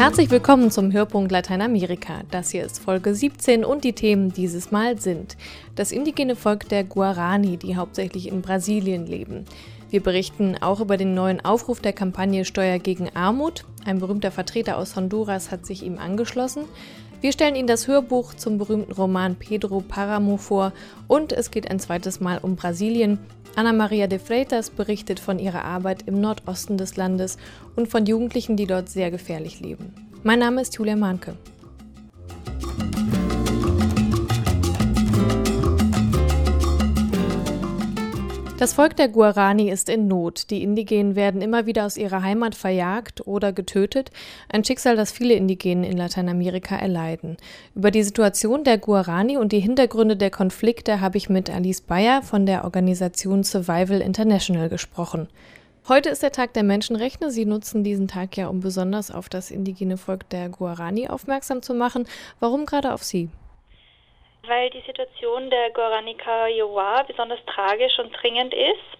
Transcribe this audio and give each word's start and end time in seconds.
Herzlich 0.00 0.30
willkommen 0.30 0.70
zum 0.70 0.92
Hörpunkt 0.92 1.30
Lateinamerika. 1.30 2.22
Das 2.30 2.48
hier 2.48 2.64
ist 2.64 2.78
Folge 2.78 3.14
17 3.14 3.66
und 3.66 3.84
die 3.84 3.92
Themen 3.92 4.32
dieses 4.32 4.70
Mal 4.70 4.98
sind 4.98 5.36
das 5.74 5.92
indigene 5.92 6.36
Volk 6.36 6.66
der 6.70 6.84
Guarani, 6.84 7.58
die 7.58 7.76
hauptsächlich 7.76 8.28
in 8.28 8.40
Brasilien 8.40 9.06
leben. 9.06 9.44
Wir 9.90 10.02
berichten 10.02 10.56
auch 10.62 10.80
über 10.80 10.96
den 10.96 11.12
neuen 11.12 11.44
Aufruf 11.44 11.80
der 11.80 11.92
Kampagne 11.92 12.46
Steuer 12.46 12.78
gegen 12.78 13.14
Armut. 13.14 13.66
Ein 13.84 13.98
berühmter 13.98 14.30
Vertreter 14.30 14.78
aus 14.78 14.96
Honduras 14.96 15.50
hat 15.50 15.66
sich 15.66 15.82
ihm 15.82 15.98
angeschlossen. 15.98 16.64
Wir 17.20 17.32
stellen 17.32 17.54
Ihnen 17.54 17.68
das 17.68 17.86
Hörbuch 17.86 18.32
zum 18.32 18.56
berühmten 18.56 18.92
Roman 18.92 19.36
Pedro 19.36 19.82
Paramo 19.86 20.38
vor 20.38 20.72
und 21.06 21.32
es 21.32 21.50
geht 21.50 21.70
ein 21.70 21.78
zweites 21.78 22.18
Mal 22.18 22.38
um 22.38 22.56
Brasilien. 22.56 23.18
Ana 23.56 23.74
Maria 23.74 24.06
de 24.06 24.18
Freitas 24.18 24.70
berichtet 24.70 25.20
von 25.20 25.38
ihrer 25.38 25.62
Arbeit 25.62 26.04
im 26.06 26.18
Nordosten 26.18 26.78
des 26.78 26.96
Landes 26.96 27.36
und 27.76 27.88
von 27.88 28.06
Jugendlichen, 28.06 28.56
die 28.56 28.66
dort 28.66 28.88
sehr 28.88 29.10
gefährlich 29.10 29.60
leben. 29.60 29.92
Mein 30.22 30.38
Name 30.38 30.62
ist 30.62 30.74
Julia 30.76 30.96
Mahnke. 30.96 31.36
Das 38.60 38.74
Volk 38.74 38.94
der 38.96 39.08
Guarani 39.08 39.70
ist 39.70 39.88
in 39.88 40.06
Not. 40.06 40.50
Die 40.50 40.62
Indigenen 40.62 41.16
werden 41.16 41.40
immer 41.40 41.64
wieder 41.64 41.86
aus 41.86 41.96
ihrer 41.96 42.20
Heimat 42.20 42.54
verjagt 42.54 43.26
oder 43.26 43.54
getötet, 43.54 44.10
ein 44.50 44.64
Schicksal, 44.64 44.96
das 44.96 45.12
viele 45.12 45.32
Indigenen 45.32 45.82
in 45.82 45.96
Lateinamerika 45.96 46.76
erleiden. 46.76 47.38
Über 47.74 47.90
die 47.90 48.02
Situation 48.02 48.62
der 48.62 48.76
Guarani 48.76 49.38
und 49.38 49.52
die 49.52 49.60
Hintergründe 49.60 50.14
der 50.14 50.30
Konflikte 50.30 51.00
habe 51.00 51.16
ich 51.16 51.30
mit 51.30 51.48
Alice 51.48 51.80
Bayer 51.80 52.20
von 52.20 52.44
der 52.44 52.64
Organisation 52.64 53.44
Survival 53.44 54.02
International 54.02 54.68
gesprochen. 54.68 55.28
Heute 55.88 56.10
ist 56.10 56.22
der 56.22 56.32
Tag 56.32 56.52
der 56.52 56.62
Menschenrechte. 56.62 57.30
Sie 57.30 57.46
nutzen 57.46 57.82
diesen 57.82 58.08
Tag 58.08 58.36
ja, 58.36 58.48
um 58.48 58.60
besonders 58.60 59.10
auf 59.10 59.30
das 59.30 59.50
indigene 59.50 59.96
Volk 59.96 60.28
der 60.28 60.50
Guarani 60.50 61.08
aufmerksam 61.08 61.62
zu 61.62 61.72
machen. 61.72 62.04
Warum 62.40 62.66
gerade 62.66 62.92
auf 62.92 63.04
Sie? 63.04 63.30
Weil 64.46 64.70
die 64.70 64.82
Situation 64.82 65.50
der 65.50 65.70
Karajoa 65.70 67.02
besonders 67.02 67.40
tragisch 67.46 67.98
und 67.98 68.12
dringend 68.12 68.54
ist. 68.54 68.98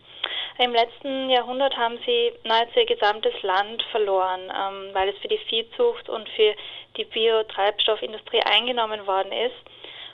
Im 0.58 0.72
letzten 0.72 1.30
Jahrhundert 1.30 1.76
haben 1.76 1.98
sie 2.04 2.32
nahezu 2.44 2.80
ihr 2.80 2.86
gesamtes 2.86 3.32
Land 3.42 3.82
verloren, 3.90 4.52
ähm, 4.54 4.90
weil 4.92 5.08
es 5.08 5.18
für 5.18 5.28
die 5.28 5.38
Viehzucht 5.38 6.08
und 6.08 6.28
für 6.30 6.54
die 6.96 7.04
Biotreibstoffindustrie 7.04 8.42
eingenommen 8.42 9.06
worden 9.06 9.32
ist 9.32 9.56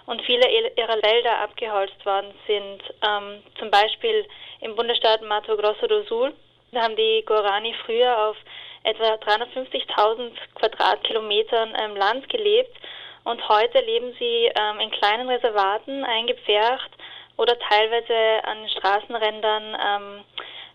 und 0.07 0.23
viele 0.23 0.49
ihrer 0.49 1.03
Wälder 1.03 1.39
abgeholzt 1.41 2.05
worden 2.07 2.33
sind. 2.47 2.81
Ähm, 3.05 3.43
zum 3.59 3.71
Beispiel 3.71 4.25
im 4.61 4.77
Bundesstaat 4.77 5.23
Mato 5.23 5.57
Grosso 5.57 5.87
do 5.89 6.03
Sul. 6.05 6.33
Haben 6.75 6.97
die 6.97 7.25
Guarani 7.27 7.75
früher 7.85 8.17
auf 8.29 8.37
etwa 8.85 9.15
350.000 9.15 10.31
Quadratkilometern 10.55 11.75
ähm, 11.77 11.97
Land 11.97 12.29
gelebt 12.29 12.77
und 13.27 13.49
heute 13.49 13.81
leben 13.81 14.15
sie 14.21 14.53
ähm, 14.55 14.79
in 14.79 14.91
kleinen 14.93 15.29
Reservaten 15.29 16.05
eingepfercht 16.05 16.91
oder 17.37 17.59
teilweise 17.59 18.45
an 18.45 18.69
Straßenrändern 18.69 19.77
ähm, 19.85 20.25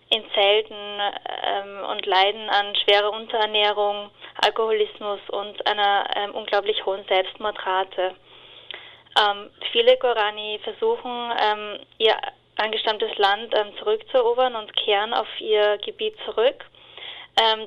in 0.09 0.23
Zelten 0.33 0.75
ähm, 0.75 1.89
und 1.89 2.05
leiden 2.05 2.49
an 2.49 2.75
schwerer 2.75 3.13
Unterernährung, 3.13 4.11
Alkoholismus 4.43 5.21
und 5.29 5.65
einer 5.65 6.03
ähm, 6.13 6.35
unglaublich 6.35 6.85
hohen 6.85 7.05
Selbstmordrate. 7.07 8.15
Ähm, 9.17 9.49
viele 9.71 9.95
Gorani 9.97 10.59
versuchen, 10.61 11.31
ähm, 11.41 11.79
ihr 11.99 12.17
angestammtes 12.57 13.17
Land 13.17 13.55
zurückzuerobern 13.79 14.55
und 14.55 14.75
kehren 14.75 15.13
auf 15.13 15.27
ihr 15.39 15.77
Gebiet 15.77 16.15
zurück. 16.25 16.65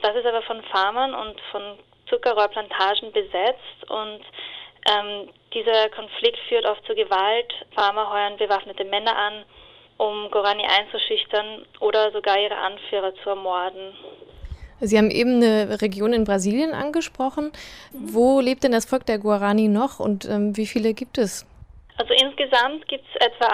Das 0.02 0.14
ist 0.14 0.26
aber 0.26 0.42
von 0.42 0.62
Farmern 0.64 1.14
und 1.14 1.40
von 1.50 1.78
Zuckerrohrplantagen 2.08 3.10
besetzt 3.10 3.88
und 3.90 4.20
ähm, 4.86 5.28
dieser 5.52 5.88
Konflikt 5.90 6.38
führt 6.48 6.66
oft 6.66 6.84
zu 6.86 6.94
Gewalt. 6.94 7.52
Farmer 7.74 8.12
heuern 8.12 8.36
bewaffnete 8.36 8.84
Männer 8.84 9.16
an, 9.16 9.44
um 9.96 10.30
Gorani 10.30 10.64
einzuschüchtern 10.66 11.66
oder 11.80 12.10
sogar 12.12 12.38
ihre 12.38 12.56
Anführer 12.56 13.14
zu 13.22 13.30
ermorden. 13.30 13.94
Sie 14.80 14.98
haben 14.98 15.10
eben 15.10 15.36
eine 15.36 15.80
Region 15.80 16.12
in 16.12 16.24
Brasilien 16.24 16.72
angesprochen. 16.72 17.52
Wo 17.92 18.40
lebt 18.40 18.64
denn 18.64 18.72
das 18.72 18.84
Volk 18.84 19.06
der 19.06 19.18
Guarani 19.18 19.68
noch 19.68 20.00
und 20.00 20.24
ähm, 20.26 20.56
wie 20.56 20.66
viele 20.66 20.94
gibt 20.94 21.16
es? 21.16 21.46
Also 21.96 22.12
insgesamt 22.12 22.86
gibt 22.88 23.04
es 23.14 23.26
etwa 23.26 23.46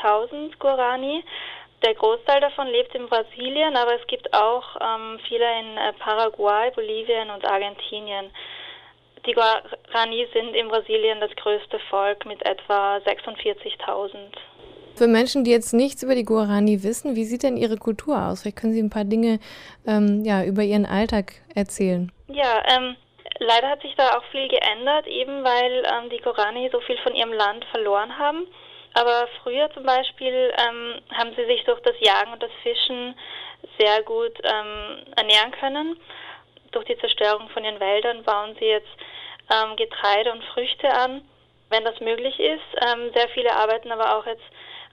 80.000 0.00 0.56
Guarani. 0.58 1.24
Der 1.84 1.94
Großteil 1.94 2.40
davon 2.40 2.68
lebt 2.68 2.94
in 2.94 3.08
Brasilien, 3.08 3.76
aber 3.76 3.94
es 4.00 4.06
gibt 4.06 4.32
auch 4.32 4.64
ähm, 4.80 5.18
viele 5.28 5.46
in 5.60 5.76
äh, 5.76 5.92
Paraguay, 5.98 6.70
Bolivien 6.72 7.30
und 7.30 7.44
Argentinien. 7.44 8.30
Die 9.28 9.34
Guarani 9.34 10.26
sind 10.32 10.54
in 10.54 10.68
Brasilien 10.68 11.20
das 11.20 11.30
größte 11.36 11.78
Volk 11.90 12.24
mit 12.24 12.44
etwa 12.46 12.96
46.000. 12.96 14.16
Für 14.96 15.06
Menschen, 15.06 15.44
die 15.44 15.50
jetzt 15.50 15.74
nichts 15.74 16.02
über 16.02 16.14
die 16.14 16.24
Guarani 16.24 16.82
wissen, 16.82 17.14
wie 17.14 17.24
sieht 17.24 17.42
denn 17.42 17.58
ihre 17.58 17.76
Kultur 17.76 18.16
aus? 18.16 18.40
Vielleicht 18.40 18.56
können 18.56 18.72
Sie 18.72 18.82
ein 18.82 18.88
paar 18.88 19.04
Dinge 19.04 19.38
ähm, 19.86 20.24
ja, 20.24 20.44
über 20.44 20.62
Ihren 20.62 20.86
Alltag 20.86 21.34
erzählen. 21.54 22.10
Ja, 22.28 22.62
ähm, 22.74 22.96
leider 23.38 23.68
hat 23.68 23.82
sich 23.82 23.94
da 23.96 24.16
auch 24.16 24.24
viel 24.32 24.48
geändert, 24.48 25.06
eben 25.06 25.44
weil 25.44 25.84
ähm, 25.84 26.08
die 26.08 26.22
Guarani 26.22 26.70
so 26.72 26.80
viel 26.80 26.96
von 27.02 27.14
ihrem 27.14 27.34
Land 27.34 27.66
verloren 27.66 28.18
haben. 28.18 28.46
Aber 28.94 29.28
früher 29.42 29.70
zum 29.74 29.84
Beispiel 29.84 30.54
ähm, 30.56 31.02
haben 31.12 31.32
sie 31.36 31.44
sich 31.44 31.64
durch 31.64 31.80
das 31.82 31.94
Jagen 32.00 32.32
und 32.32 32.42
das 32.42 32.50
Fischen 32.62 33.14
sehr 33.78 34.02
gut 34.04 34.32
ähm, 34.42 35.04
ernähren 35.16 35.52
können 35.60 35.96
durch 36.72 36.86
die 36.86 36.98
Zerstörung 36.98 37.48
von 37.50 37.62
den 37.62 37.80
Wäldern 37.80 38.22
bauen 38.24 38.56
sie 38.58 38.66
jetzt 38.66 38.88
ähm, 39.50 39.76
Getreide 39.76 40.32
und 40.32 40.44
Früchte 40.44 40.92
an, 40.92 41.22
wenn 41.70 41.84
das 41.84 42.00
möglich 42.00 42.38
ist. 42.38 42.64
Ähm, 42.80 43.10
sehr 43.14 43.28
viele 43.30 43.54
arbeiten 43.54 43.92
aber 43.92 44.16
auch 44.16 44.26
jetzt 44.26 44.44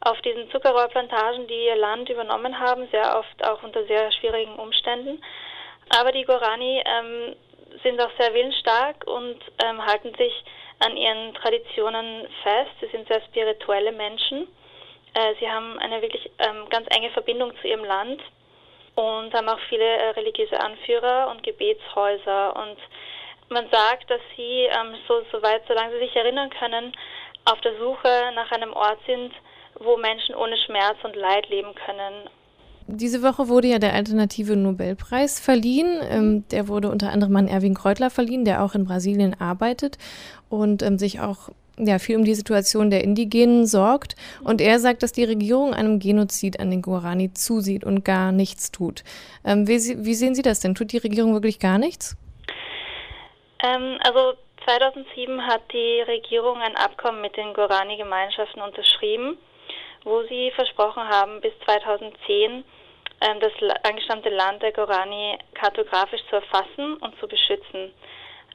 auf 0.02 0.22
diesen 0.22 0.50
Zuckerrohrplantagen, 0.52 1.48
die 1.48 1.66
ihr 1.66 1.76
Land 1.76 2.10
übernommen 2.10 2.60
haben, 2.60 2.88
sehr 2.92 3.18
oft 3.18 3.46
auch 3.46 3.64
unter 3.64 3.86
sehr 3.86 4.12
schwierigen 4.12 4.56
Umständen. 4.56 5.22
Aber 5.90 6.12
die 6.12 6.24
Gorani 6.24 6.84
ähm, 6.86 7.36
sind 7.84 8.02
auch 8.02 8.12
sehr 8.20 8.34
willensstark 8.34 9.06
und 9.08 9.38
ähm, 9.64 9.86
halten 9.86 10.14
sich 10.16 10.44
an 10.80 10.98
ihren 10.98 11.34
Traditionen 11.36 12.28
fest. 12.44 12.72
Sie 12.82 12.88
sind 12.88 13.08
sehr 13.08 13.22
spirituelle 13.22 13.92
Menschen. 13.92 14.48
Äh, 15.14 15.36
sie 15.40 15.50
haben 15.50 15.80
eine 15.80 16.02
wirklich 16.02 16.30
ähm, 16.40 16.68
ganz 16.70 16.88
enge 16.96 17.12
Verbindung 17.12 17.54
zu 17.62 17.68
ihrem 17.68 17.86
Land 17.86 18.22
und 18.96 19.34
haben 19.34 19.50
auch 19.50 19.60
viele 19.70 19.86
äh, 19.86 20.10
religiöse 20.10 20.60
Anführer 20.60 21.30
und 21.32 21.44
Gebetshäuser. 21.44 22.56
Und 22.56 22.78
man 23.50 23.66
sagt, 23.72 24.10
dass 24.10 24.22
sie, 24.36 24.68
ähm, 24.70 24.96
so, 25.08 25.22
soweit, 25.32 25.62
solange 25.68 25.94
sie 25.94 26.06
sich 26.06 26.16
erinnern 26.16 26.50
können, 26.50 26.94
auf 27.46 27.60
der 27.62 27.78
Suche 27.78 28.32
nach 28.36 28.52
einem 28.52 28.74
Ort 28.74 29.00
sind, 29.06 29.32
wo 29.80 29.98
Menschen 29.98 30.36
ohne 30.36 30.58
Schmerz 30.66 30.98
und 31.04 31.16
Leid 31.16 31.48
leben 31.50 31.74
können. 31.86 32.30
Diese 32.88 33.24
Woche 33.24 33.50
wurde 33.50 33.68
ja 33.68 33.80
der 33.80 33.94
alternative 33.94 34.56
Nobelpreis 34.56 35.40
verliehen. 35.40 36.02
Ähm, 36.10 36.48
der 36.50 36.68
wurde 36.68 36.90
unter 36.90 37.12
anderem 37.12 37.36
an 37.36 37.48
Erwin 37.48 37.74
Kreutler 37.74 38.10
verliehen, 38.10 38.46
der 38.46 38.64
auch 38.64 38.76
in 38.76 38.86
Brasilien 38.86 39.36
arbeitet 39.40 39.98
und 40.50 40.84
ähm, 40.84 41.00
sich 41.00 41.20
auch 41.20 41.50
ja, 41.78 42.00
viel 42.00 42.16
um 42.16 42.24
die 42.24 42.36
Situation 42.36 42.90
der 42.90 43.04
Indigenen 43.04 43.66
sorgt. 43.66 44.16
Und 44.44 44.62
er 44.62 44.80
sagt, 44.80 45.02
dass 45.02 45.12
die 45.12 45.24
Regierung 45.24 45.74
einem 45.74 46.00
Genozid 46.00 46.60
an 46.60 46.70
den 46.70 46.84
Guarani 46.84 47.34
zusieht 47.34 47.84
und 47.84 48.06
gar 48.06 48.32
nichts 48.32 48.72
tut. 48.72 49.04
Ähm, 49.44 49.68
wie, 49.68 50.06
wie, 50.06 50.16
sehen 50.16 50.36
Sie 50.36 50.44
das 50.44 50.60
denn? 50.60 50.76
Tut 50.76 50.92
die 50.92 50.98
Regierung 50.98 51.34
wirklich 51.34 51.60
gar 51.60 51.80
nichts? 51.80 52.16
Ähm, 53.64 54.00
also 54.04 54.34
2007 54.66 55.46
hat 55.46 55.62
die 55.72 56.02
Regierung 56.02 56.62
ein 56.62 56.76
Abkommen 56.76 57.22
mit 57.22 57.38
den 57.38 57.54
Guarani-Gemeinschaften 57.54 58.62
unterschrieben, 58.62 59.38
wo 60.04 60.24
sie 60.24 60.52
versprochen 60.52 61.08
haben, 61.08 61.42
bis 61.42 61.54
2010 61.66 62.64
ähm, 63.22 63.40
das 63.40 63.52
angestammte 63.84 64.30
Land 64.30 64.62
der 64.62 64.72
Guarani 64.72 65.38
kartografisch 65.54 66.22
zu 66.30 66.36
erfassen 66.36 66.98
und 66.98 67.18
zu 67.20 67.28
beschützen. 67.28 67.94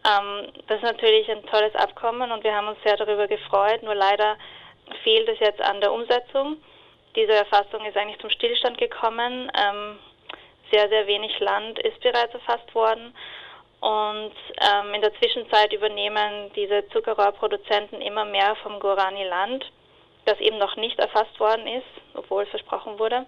Ähm, 0.04 0.52
das 0.66 0.78
ist 0.78 0.84
natürlich 0.84 1.30
ein 1.30 1.44
tolles 1.46 1.74
Abkommen 1.74 2.32
und 2.32 2.44
wir 2.44 2.54
haben 2.54 2.68
uns 2.68 2.78
sehr 2.84 2.96
darüber 2.96 3.26
gefreut. 3.26 3.82
Nur 3.82 3.94
leider 3.94 4.36
fehlt 5.02 5.28
es 5.28 5.38
jetzt 5.40 5.60
an 5.60 5.80
der 5.80 5.92
Umsetzung. 5.92 6.56
Diese 7.16 7.32
Erfassung 7.32 7.84
ist 7.84 7.96
eigentlich 7.96 8.20
zum 8.20 8.30
Stillstand 8.30 8.78
gekommen. 8.78 9.50
Ähm, 9.56 9.98
sehr, 10.72 10.88
sehr 10.88 11.06
wenig 11.06 11.38
Land 11.40 11.78
ist 11.80 12.00
bereits 12.00 12.34
erfasst 12.34 12.74
worden. 12.74 13.14
Und 13.80 14.32
ähm, 14.60 14.94
in 14.94 15.00
der 15.00 15.14
Zwischenzeit 15.14 15.72
übernehmen 15.72 16.52
diese 16.54 16.86
Zuckerrohrproduzenten 16.90 18.02
immer 18.02 18.26
mehr 18.26 18.54
vom 18.56 18.78
Gorani-Land, 18.78 19.64
das 20.26 20.38
eben 20.40 20.58
noch 20.58 20.76
nicht 20.76 20.98
erfasst 20.98 21.38
worden 21.40 21.66
ist, 21.66 21.86
obwohl 22.14 22.42
es 22.42 22.50
versprochen 22.50 22.98
wurde. 22.98 23.26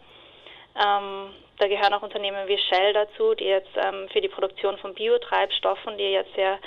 Ähm, 0.76 1.34
da 1.58 1.68
gehören 1.68 1.94
auch 1.94 2.02
Unternehmen 2.02 2.46
wie 2.48 2.58
Shell 2.58 2.92
dazu, 2.92 3.34
die 3.34 3.44
jetzt 3.44 3.70
ähm, 3.76 4.08
für 4.10 4.20
die 4.20 4.28
Produktion 4.28 4.76
von 4.78 4.94
Biotreibstoffen, 4.94 5.96
die 5.96 6.12
jetzt 6.12 6.34
sehr, 6.34 6.58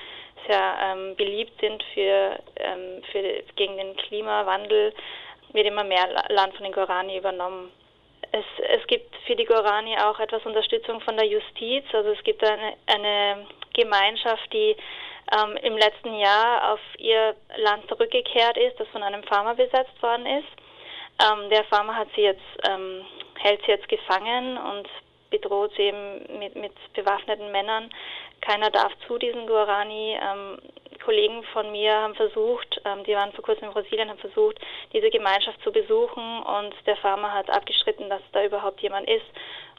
sehr 0.47 0.75
ähm, 0.81 1.15
beliebt 1.15 1.59
sind 1.59 1.83
für, 1.93 2.39
ähm, 2.55 3.03
für, 3.11 3.43
gegen 3.55 3.77
den 3.77 3.95
Klimawandel, 3.97 4.93
wird 5.53 5.67
immer 5.67 5.83
mehr 5.83 6.07
Land 6.29 6.55
von 6.55 6.63
den 6.63 6.73
Gorani 6.73 7.17
übernommen. 7.17 7.71
Es, 8.31 8.45
es 8.67 8.85
gibt 8.87 9.15
für 9.27 9.35
die 9.35 9.45
Gorani 9.45 9.95
auch 9.97 10.19
etwas 10.19 10.45
Unterstützung 10.45 11.01
von 11.01 11.15
der 11.15 11.27
Justiz. 11.27 11.85
Also 11.93 12.09
es 12.09 12.23
gibt 12.23 12.43
eine, 12.43 12.73
eine 12.87 13.45
Gemeinschaft, 13.75 14.51
die 14.51 14.75
ähm, 15.33 15.57
im 15.57 15.77
letzten 15.77 16.15
Jahr 16.17 16.73
auf 16.73 16.79
ihr 16.97 17.35
Land 17.57 17.87
zurückgekehrt 17.87 18.57
ist, 18.57 18.79
das 18.79 18.87
von 18.89 19.03
einem 19.03 19.23
Farmer 19.23 19.55
besetzt 19.55 20.01
worden 20.01 20.25
ist. 20.25 20.47
Ähm, 21.21 21.49
der 21.49 21.63
Farmer 21.65 21.95
hat 21.95 22.09
sie 22.15 22.21
jetzt, 22.21 22.41
ähm, 22.67 23.05
hält 23.39 23.61
sie 23.65 23.71
jetzt 23.71 23.87
gefangen 23.87 24.57
und 24.57 24.87
bedroht 25.29 25.71
sie 25.75 25.83
eben 25.83 26.39
mit, 26.39 26.55
mit 26.55 26.73
bewaffneten 26.93 27.51
Männern. 27.51 27.89
Keiner 28.41 28.69
darf 28.69 28.91
zu 29.07 29.17
diesen 29.17 29.47
Guarani. 29.47 30.17
Ähm, 30.21 30.57
Kollegen 31.03 31.43
von 31.53 31.71
mir 31.71 31.93
haben 31.93 32.15
versucht, 32.15 32.81
ähm, 32.83 33.03
die 33.03 33.13
waren 33.13 33.31
vor 33.33 33.43
kurzem 33.43 33.65
in 33.67 33.73
Brasilien, 33.73 34.09
haben 34.09 34.17
versucht, 34.17 34.59
diese 34.91 35.11
Gemeinschaft 35.11 35.61
zu 35.61 35.71
besuchen 35.71 36.41
und 36.41 36.73
der 36.87 36.97
Farmer 36.97 37.31
hat 37.31 37.49
abgestritten, 37.49 38.09
dass 38.09 38.21
da 38.31 38.43
überhaupt 38.43 38.81
jemand 38.81 39.07
ist 39.07 39.25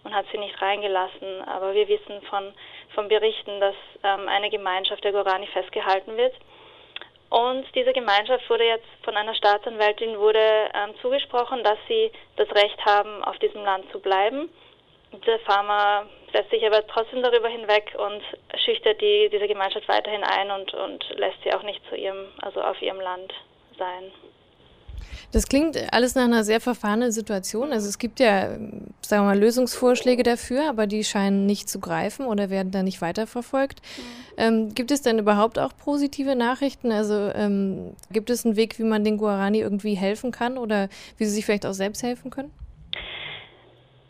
und 0.07 0.15
hat 0.15 0.27
sie 0.31 0.39
nicht 0.39 0.61
reingelassen. 0.63 1.43
Aber 1.47 1.75
wir 1.75 1.89
wissen 1.89 2.23
von, 2.31 2.55
von 2.95 3.09
Berichten, 3.09 3.61
dass 3.61 3.75
ähm, 4.05 4.29
eine 4.29 4.51
Gemeinschaft 4.51 5.03
der 5.05 5.13
Gorani 5.13 5.47
festgehalten 5.49 6.17
wird. 6.17 6.35
Und 7.29 7.67
diese 7.75 7.93
Gemeinschaft 7.93 8.49
wurde 8.49 8.65
jetzt 8.65 8.87
von 9.03 9.17
einer 9.17 9.35
Staatsanwältin 9.35 10.17
wurde 10.19 10.71
ähm, 10.73 10.95
zugesprochen, 11.03 11.65
dass 11.65 11.79
sie 11.89 12.13
das 12.37 12.49
Recht 12.55 12.85
haben, 12.85 13.25
auf 13.25 13.37
diesem 13.39 13.65
Land 13.65 13.91
zu 13.91 13.99
bleiben. 13.99 14.49
Der 15.27 15.41
Farmer 15.41 16.07
setzt 16.33 16.51
sich 16.51 16.65
aber 16.65 16.87
trotzdem 16.87 17.23
darüber 17.23 17.49
hinweg 17.49 17.97
und 17.99 18.23
schüchtert 18.65 19.01
die, 19.01 19.29
diese 19.31 19.49
Gemeinschaft 19.49 19.89
weiterhin 19.89 20.23
ein 20.23 20.51
und, 20.53 20.73
und 20.75 21.05
lässt 21.17 21.43
sie 21.43 21.53
auch 21.53 21.63
nicht 21.63 21.85
zu 21.89 21.97
ihrem, 21.97 22.29
also 22.43 22.61
auf 22.61 22.81
ihrem 22.81 23.01
Land 23.01 23.35
sein. 23.77 24.13
Das 25.33 25.49
klingt 25.49 25.77
alles 25.93 26.15
nach 26.15 26.25
einer 26.25 26.45
sehr 26.45 26.61
verfahrenen 26.61 27.13
Situation. 27.13 27.73
Also 27.73 27.89
es 27.89 27.99
gibt 27.99 28.21
ja, 28.21 28.51
sagen 29.03 29.23
wir 29.23 29.23
mal, 29.23 29.39
Lösungsvorschläge 29.39 30.23
dafür, 30.23 30.69
aber 30.69 30.87
die 30.87 31.05
scheinen 31.05 31.47
nicht 31.47 31.69
zu 31.69 31.81
greifen 31.81 32.27
oder 32.27 32.51
werden 32.51 32.71
da 32.71 32.83
nicht 32.83 33.03
weiterverfolgt. 33.03 33.81
Mhm. 33.81 34.03
Ähm, 34.39 34.75
gibt 34.75 34.91
es 34.91 35.03
denn 35.03 35.19
überhaupt 35.19 35.59
auch 35.59 35.73
positive 35.77 36.37
Nachrichten? 36.37 36.93
Also 36.93 37.31
ähm, 37.35 37.95
gibt 38.11 38.31
es 38.31 38.45
einen 38.45 38.57
Weg, 38.57 38.79
wie 38.79 38.85
man 38.85 39.05
den 39.05 39.17
Guarani 39.17 39.61
irgendwie 39.61 39.95
helfen 39.95 40.31
kann 40.31 40.59
oder 40.59 40.89
wie 41.17 41.25
sie 41.25 41.33
sich 41.33 41.45
vielleicht 41.47 41.67
auch 41.67 41.73
selbst 41.73 42.03
helfen 42.03 42.31
können? 42.31 42.53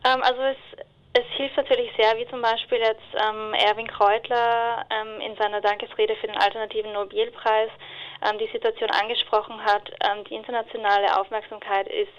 Ähm, 0.05 0.23
also 0.23 0.41
es, 0.43 0.86
es 1.19 1.25
hilft 1.37 1.57
natürlich 1.57 1.91
sehr, 1.97 2.19
wie 2.19 2.27
zum 2.27 2.43
Beispiel 2.43 2.79
jetzt 2.79 3.09
ähm, 3.15 3.55
Erwin 3.55 3.87
Kreutler 3.87 4.85
ähm, 4.91 5.21
in 5.23 5.35
seiner 5.37 5.63
Dankesrede 5.63 6.15
für 6.17 6.27
den 6.27 6.37
alternativen 6.37 6.93
Nobelpreis 6.93 7.71
ähm, 8.23 8.37
die 8.39 8.49
Situation 8.49 8.91
angesprochen 8.91 9.65
hat. 9.65 9.91
Ähm, 10.05 10.25
die 10.25 10.35
internationale 10.35 11.19
Aufmerksamkeit 11.19 11.89
ist 11.89 12.13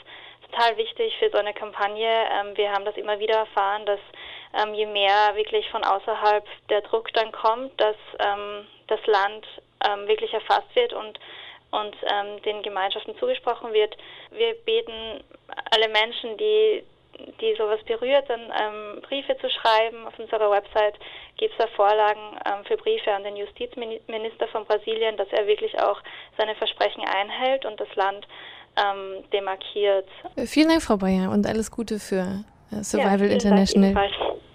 total 0.49 0.77
wichtig 0.77 1.15
für 1.19 1.29
so 1.29 1.37
eine 1.37 1.53
Kampagne. 1.53 2.09
Ähm, 2.09 2.57
wir 2.57 2.71
haben 2.71 2.85
das 2.85 2.97
immer 2.97 3.19
wieder 3.19 3.35
erfahren, 3.35 3.85
dass 3.85 3.99
ähm, 4.55 4.73
je 4.73 4.87
mehr 4.87 5.35
wirklich 5.35 5.69
von 5.69 5.83
außerhalb 5.83 6.43
der 6.69 6.81
Druck 6.81 7.13
dann 7.13 7.31
kommt, 7.31 7.79
dass 7.79 7.95
das 8.87 9.05
Land 9.05 9.45
wirklich 10.07 10.33
erfasst 10.33 10.75
wird 10.75 10.93
und 10.93 11.19
und 11.69 11.95
den 12.45 12.63
Gemeinschaften 12.63 13.17
zugesprochen 13.19 13.73
wird. 13.73 13.95
Wir 14.31 14.55
beten 14.65 15.23
alle 15.71 15.89
Menschen, 15.89 16.37
die 16.37 16.83
die 17.41 17.55
sowas 17.57 17.79
berührt, 17.85 18.29
dann 18.29 18.41
ähm, 18.41 19.01
Briefe 19.01 19.35
zu 19.37 19.49
schreiben. 19.49 20.05
Auf 20.05 20.17
unserer 20.19 20.49
Website 20.51 20.95
gibt 21.37 21.53
es 21.53 21.57
da 21.57 21.67
Vorlagen 21.75 22.37
ähm, 22.45 22.65
für 22.65 22.77
Briefe 22.77 23.11
an 23.11 23.23
den 23.23 23.35
Justizminister 23.35 24.47
von 24.47 24.65
Brasilien, 24.65 25.17
dass 25.17 25.27
er 25.31 25.47
wirklich 25.47 25.77
auch 25.79 26.01
seine 26.37 26.55
Versprechen 26.55 27.03
einhält 27.03 27.65
und 27.65 27.79
das 27.79 27.93
Land 27.95 28.27
ähm, 28.77 29.23
demarkiert. 29.31 30.07
Vielen 30.45 30.69
Dank, 30.69 30.83
Frau 30.83 30.97
Bayer, 30.97 31.31
und 31.31 31.47
alles 31.47 31.71
Gute 31.71 31.99
für 31.99 32.43
äh, 32.71 32.83
Survival 32.83 33.27
ja, 33.27 33.33
International. 33.33 34.09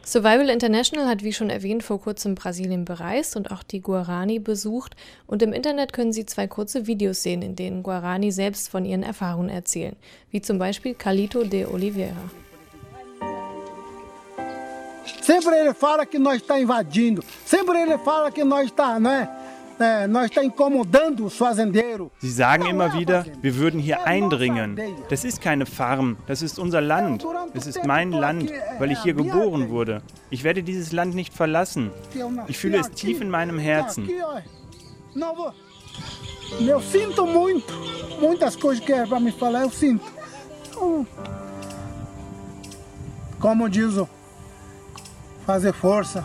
Survival 0.05 0.49
International 0.49 1.07
hat, 1.07 1.23
wie 1.23 1.33
schon 1.33 1.49
erwähnt, 1.49 1.85
vor 1.85 2.01
kurzem 2.01 2.35
Brasilien 2.35 2.85
bereist 2.85 3.37
und 3.37 3.53
auch 3.53 3.63
die 3.63 3.81
Guarani 3.81 4.41
besucht. 4.41 4.97
Und 5.29 5.43
im 5.43 5.53
Internet 5.53 5.93
können 5.93 6.13
Sie 6.13 6.27
zwei 6.27 6.49
kurze 6.49 6.89
Videos 6.89 7.23
sehen, 7.23 7.41
in 7.41 7.55
denen 7.55 7.85
Guarani 7.85 8.33
selbst 8.33 8.69
von 8.69 8.85
ihren 8.85 9.05
Erfahrungen 9.05 9.49
erzählen, 9.49 9.95
wie 10.31 10.41
zum 10.41 10.59
Beispiel 10.59 10.95
Calito 10.95 11.45
de 11.45 11.67
Oliveira. 11.67 12.31
Sempre 15.23 15.57
ele 15.57 15.73
fala 15.73 16.05
que 16.05 16.19
nós 16.19 16.37
está 16.43 16.59
invadindo. 16.59 17.25
Sempre 17.47 17.81
ele 17.81 17.97
fala 17.99 18.31
que 18.31 18.45
nós 18.45 18.67
está, 18.67 18.99
né? 19.01 19.29
Sie 22.21 22.31
sagen 22.31 22.67
immer 22.67 22.93
wieder, 22.95 23.25
wir 23.41 23.57
würden 23.57 23.81
hier 23.81 24.07
eindringen. 24.07 24.79
Das 25.09 25.25
ist 25.25 25.41
keine 25.41 25.67
Farm, 25.67 26.17
das 26.27 26.43
ist 26.43 26.59
unser 26.59 26.81
Land. 26.81 27.27
Es 27.55 27.67
ist 27.67 27.85
mein 27.85 28.13
Land, 28.13 28.53
weil 28.79 28.93
ich 28.93 29.01
hier 29.03 29.15
geboren 29.15 29.71
wurde. 29.71 30.03
Ich 30.31 30.45
werde 30.45 30.63
dieses 30.63 30.93
Land 30.93 31.15
nicht 31.15 31.35
verlassen. 31.35 31.91
Ich 32.47 32.59
fühle 32.59 32.79
es 32.79 32.91
tief 32.91 33.21
in 33.21 33.31
meinem 33.31 33.59
Herzen. 33.59 34.09
Eu 36.61 36.81
sinto 36.81 37.25
muito, 37.27 37.73
muitas 38.21 38.55
coisas 38.57 38.85
que 38.85 38.93
é 38.93 39.07
para 39.07 39.19
me 39.19 39.33
falar, 39.33 39.63
eu 39.63 39.71
sinto. 39.71 40.05
Como 43.41 43.69
diz 43.69 43.97
o 43.97 44.07
fazer 45.47 45.73
força. 45.73 46.23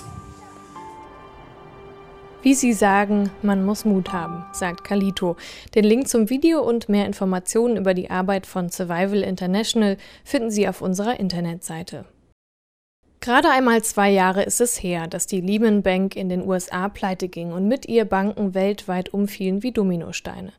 Wie 2.44 2.54
Sie 2.54 2.72
sagen, 2.72 3.30
man 3.42 3.66
muss 3.66 3.84
Mut 3.84 4.14
haben, 4.14 4.46
sagt 4.54 4.84
Kalito. 4.84 5.36
Den 5.76 5.84
Link 5.84 6.08
zum 6.08 6.30
Video 6.30 6.62
und 6.62 6.88
mehr 6.88 7.06
Informationen 7.06 7.78
über 7.78 7.94
die 7.94 8.10
Arbeit 8.10 8.46
von 8.46 8.70
Survival 8.70 9.24
International 9.24 9.98
finden 10.24 10.52
Sie 10.52 10.68
auf 10.68 10.82
unserer 10.82 11.20
Internetseite. 11.20 12.06
Gerade 13.20 13.50
einmal 13.50 13.84
zwei 13.84 14.12
Jahre 14.12 14.44
ist 14.44 14.62
es 14.62 14.82
her, 14.82 15.08
dass 15.08 15.26
die 15.28 15.42
Lehman 15.42 15.82
Bank 15.82 16.16
in 16.16 16.30
den 16.30 16.48
USA 16.48 16.88
pleite 16.88 17.28
ging 17.28 17.52
und 17.52 17.68
mit 17.68 17.88
ihr 17.88 18.06
Banken 18.06 18.54
weltweit 18.54 19.14
umfielen 19.14 19.64
wie 19.64 19.72
Dominosteine. 19.72 20.54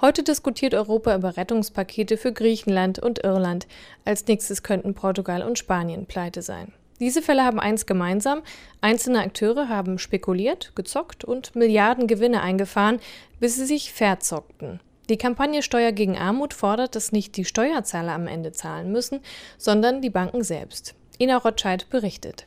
Heute 0.00 0.22
diskutiert 0.22 0.74
Europa 0.74 1.14
über 1.14 1.36
Rettungspakete 1.36 2.16
für 2.16 2.32
Griechenland 2.32 2.98
und 2.98 3.22
Irland. 3.22 3.68
Als 4.04 4.26
nächstes 4.26 4.62
könnten 4.62 4.94
Portugal 4.94 5.42
und 5.42 5.58
Spanien 5.58 6.06
pleite 6.06 6.40
sein. 6.40 6.72
Diese 7.00 7.22
Fälle 7.22 7.44
haben 7.44 7.60
eins 7.60 7.86
gemeinsam. 7.86 8.42
Einzelne 8.80 9.20
Akteure 9.20 9.68
haben 9.68 9.98
spekuliert, 9.98 10.72
gezockt 10.74 11.24
und 11.24 11.54
Milliarden 11.54 12.06
Gewinne 12.06 12.42
eingefahren, 12.42 13.00
bis 13.40 13.56
sie 13.56 13.66
sich 13.66 13.92
verzockten. 13.92 14.80
Die 15.08 15.16
Kampagne 15.16 15.62
Steuer 15.62 15.92
gegen 15.92 16.18
Armut 16.18 16.52
fordert, 16.52 16.94
dass 16.94 17.12
nicht 17.12 17.36
die 17.36 17.44
Steuerzahler 17.44 18.12
am 18.12 18.26
Ende 18.26 18.52
zahlen 18.52 18.92
müssen, 18.92 19.20
sondern 19.56 20.02
die 20.02 20.10
Banken 20.10 20.42
selbst. 20.42 20.94
Ina 21.18 21.38
Rotscheid 21.38 21.88
berichtet. 21.88 22.46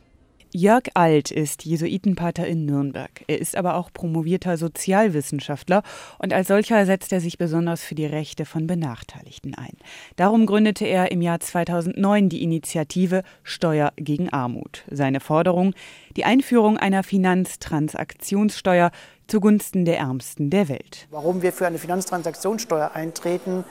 Jörg 0.54 0.90
Alt 0.92 1.30
ist 1.30 1.64
Jesuitenpater 1.64 2.46
in 2.46 2.66
Nürnberg. 2.66 3.24
Er 3.26 3.40
ist 3.40 3.56
aber 3.56 3.74
auch 3.74 3.90
promovierter 3.90 4.58
Sozialwissenschaftler 4.58 5.82
und 6.18 6.34
als 6.34 6.48
solcher 6.48 6.84
setzt 6.84 7.10
er 7.10 7.22
sich 7.22 7.38
besonders 7.38 7.82
für 7.82 7.94
die 7.94 8.04
Rechte 8.04 8.44
von 8.44 8.66
Benachteiligten 8.66 9.54
ein. 9.54 9.78
Darum 10.16 10.44
gründete 10.44 10.84
er 10.84 11.10
im 11.10 11.22
Jahr 11.22 11.40
2009 11.40 12.28
die 12.28 12.42
Initiative 12.42 13.22
Steuer 13.42 13.94
gegen 13.96 14.28
Armut. 14.28 14.84
Seine 14.90 15.20
Forderung 15.20 15.72
die 16.16 16.26
Einführung 16.26 16.76
einer 16.76 17.02
Finanztransaktionssteuer 17.02 18.90
zugunsten 19.28 19.86
der 19.86 19.96
Ärmsten 20.00 20.50
der 20.50 20.68
Welt. 20.68 21.06
Warum 21.10 21.40
wir 21.40 21.54
für 21.54 21.66
eine 21.66 21.78
Finanztransaktionssteuer 21.78 22.90
eintreten, 22.92 23.64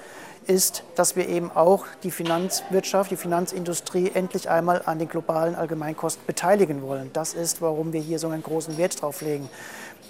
ist, 0.51 0.83
dass 0.95 1.15
wir 1.15 1.29
eben 1.29 1.49
auch 1.49 1.85
die 2.03 2.11
Finanzwirtschaft, 2.11 3.09
die 3.09 3.15
Finanzindustrie 3.15 4.11
endlich 4.13 4.49
einmal 4.49 4.81
an 4.85 4.99
den 4.99 5.07
globalen 5.07 5.55
Allgemeinkosten 5.55 6.25
beteiligen 6.27 6.81
wollen. 6.81 7.09
Das 7.13 7.33
ist, 7.33 7.61
warum 7.61 7.93
wir 7.93 8.01
hier 8.01 8.19
so 8.19 8.27
einen 8.27 8.43
großen 8.43 8.77
Wert 8.77 9.01
drauf 9.01 9.21
legen. 9.21 9.49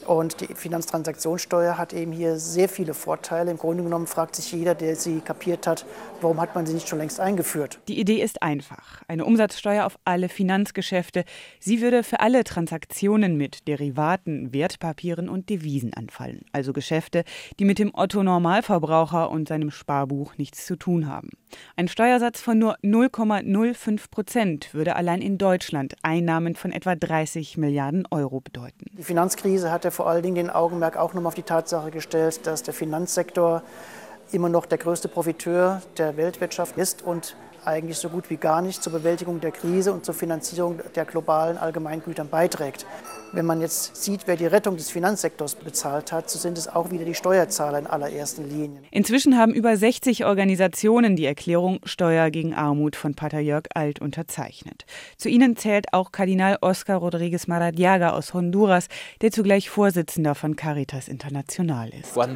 Und 0.08 0.42
die 0.42 0.56
Finanztransaktionssteuer 0.56 1.78
hat 1.78 1.94
eben 1.94 2.12
hier 2.12 2.40
sehr 2.40 2.68
viele 2.68 2.96
Vorteile. 2.96 3.52
Im 3.52 3.58
Grunde 3.58 3.84
genommen 3.84 4.08
fragt 4.08 4.36
sich 4.36 4.52
jeder, 4.52 4.74
der 4.74 4.96
sie 4.96 5.22
kapiert 5.22 5.68
hat, 5.68 5.86
warum 6.24 6.40
hat 6.40 6.56
man 6.56 6.66
sie 6.66 6.74
nicht 6.74 6.88
schon 6.88 7.00
längst 7.00 7.20
eingeführt? 7.20 7.80
Die 7.88 8.00
Idee 8.00 8.22
ist 8.22 8.42
einfach. 8.42 9.02
Eine 9.08 9.26
Umsatzsteuer 9.26 9.86
auf 9.86 9.98
alle 10.06 10.30
Finanzgeschäfte. 10.30 11.24
Sie 11.60 11.82
würde 11.82 12.04
für 12.04 12.20
alle 12.20 12.44
Transaktionen 12.44 13.38
mit 13.38 13.68
Derivaten, 13.68 14.54
Wertpapieren 14.54 15.30
und 15.30 15.50
Devisen 15.50 15.94
anfallen. 15.94 16.46
Also 16.52 16.74
Geschäfte, 16.74 17.24
die 17.60 17.66
mit 17.66 17.80
dem 17.80 17.92
Otto 17.94 18.24
Normalverbraucher 18.24 19.30
und 19.30 19.48
seinem 19.48 19.72
Sparbuch 19.72 20.38
nichts 20.38 20.66
zu 20.66 20.76
tun 20.76 21.08
haben. 21.08 21.30
Ein 21.76 21.88
Steuersatz 21.88 22.42
von 22.42 22.58
nur 22.58 22.78
0,05 22.84 24.10
Prozent 24.10 24.74
würde 24.74 24.96
allein 24.96 25.22
in 25.22 25.38
Deutschland 25.38 25.96
Einnahmen 26.02 26.56
von 26.56 26.72
etwa 26.72 26.96
30 26.96 27.58
Milliarden 27.58 28.08
Euro 28.12 28.40
bedeuten. 28.40 28.86
Die 28.98 29.04
Finanzkrise 29.04 29.72
hatte 29.72 29.92
vor 29.92 30.08
allen 30.08 30.24
Dingen 30.24 30.36
den 30.36 30.50
Augenmerk 30.50 30.98
auch 30.98 31.14
nochmal 31.14 31.30
auf 31.30 31.36
die 31.36 31.44
Tatsache 31.44 31.92
gestellt, 31.92 32.42
dass 32.46 32.64
der 32.64 32.74
Finanzsektor 32.74 33.64
immer 34.34 34.50
noch 34.50 34.66
der 34.66 34.78
größte 34.78 35.08
Profiteur 35.08 35.82
der 35.98 36.18
Weltwirtschaft 36.18 36.78
ist 36.78 37.02
und 37.02 37.36
eigentlich 37.64 37.98
so 37.98 38.10
gut 38.10 38.30
wie 38.30 38.38
gar 38.38 38.62
nicht 38.62 38.82
zur 38.82 38.94
Bewältigung 38.94 39.40
der 39.40 39.52
Krise 39.52 39.94
und 39.94 40.06
zur 40.06 40.16
Finanzierung 40.16 40.80
der 40.96 41.06
globalen 41.06 41.58
Allgemeingütern 41.58 42.30
beiträgt. 42.30 42.86
Wenn 43.34 43.46
man 43.46 43.62
jetzt 43.62 43.96
sieht, 43.96 44.24
wer 44.26 44.36
die 44.36 44.46
Rettung 44.46 44.76
des 44.76 44.92
Finanzsektors 44.92 45.56
bezahlt 45.56 46.12
hat, 46.12 46.30
so 46.30 46.38
sind 46.38 46.58
es 46.58 46.68
auch 46.68 46.92
wieder 46.92 47.06
die 47.06 47.14
Steuerzahler 47.14 47.80
in 47.80 47.88
allerersten 47.88 48.50
Linie. 48.50 48.82
Inzwischen 48.92 49.38
haben 49.38 49.54
über 49.54 49.78
60 49.78 50.26
Organisationen 50.26 51.16
die 51.16 51.24
Erklärung 51.26 51.80
Steuer 51.86 52.30
gegen 52.30 52.54
Armut 52.54 52.98
von 52.98 53.16
Pater 53.16 53.40
Jörg 53.40 53.68
Alt 53.74 54.02
unterzeichnet. 54.02 54.84
Zu 55.16 55.30
ihnen 55.30 55.56
zählt 55.56 55.94
auch 55.94 56.12
Kardinal 56.12 56.58
Oscar 56.60 56.98
Rodriguez 56.98 57.48
Maradiaga 57.48 58.10
aus 58.10 58.34
Honduras, 58.34 58.90
der 59.22 59.32
zugleich 59.32 59.70
Vorsitzender 59.70 60.36
von 60.36 60.58
Caritas 60.58 61.08
International 61.08 61.90
ist. 61.90 62.18
Wenn 62.18 62.36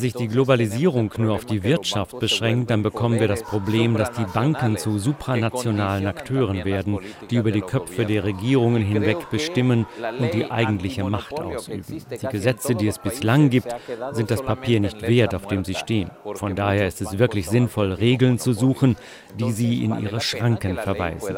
sich 0.00 0.14
die 0.14 0.28
Globalisierung 0.28 1.12
nur 1.16 1.34
auf 1.34 1.44
die 1.44 1.62
Wirtschaft 1.62 2.18
beschränkt, 2.18 2.70
dann 2.70 2.82
bekommen 2.82 3.20
wir 3.20 3.28
das 3.28 3.44
Problem, 3.44 3.96
dass 3.96 4.10
die 4.10 4.24
Banken 4.24 4.78
zu 4.78 4.98
supranationalen 4.98 6.08
Akteuren 6.08 6.64
werden, 6.64 6.98
die 7.30 7.36
über 7.36 7.52
die 7.52 7.60
Köpfe 7.60 7.83
Köpfe 7.84 8.06
der 8.06 8.24
Regierungen 8.24 8.82
hinweg 8.82 9.30
bestimmen 9.30 9.86
und 10.18 10.32
die 10.32 10.50
eigentliche 10.50 11.04
Macht 11.04 11.34
ausüben. 11.34 11.84
Die 11.88 12.26
Gesetze, 12.28 12.74
die 12.74 12.88
es 12.88 12.98
bislang 12.98 13.50
gibt, 13.50 13.68
sind 14.12 14.30
das 14.30 14.42
Papier 14.42 14.80
nicht 14.80 15.02
wert, 15.02 15.34
auf 15.34 15.46
dem 15.46 15.64
sie 15.64 15.74
stehen. 15.74 16.10
Von 16.34 16.56
daher 16.56 16.86
ist 16.86 17.00
es 17.00 17.18
wirklich 17.18 17.48
sinnvoll, 17.48 17.92
Regeln 17.92 18.38
zu 18.38 18.52
suchen, 18.52 18.96
die 19.38 19.52
sie 19.52 19.84
in 19.84 20.00
ihre 20.00 20.20
Schranken 20.20 20.76
verweisen. 20.76 21.36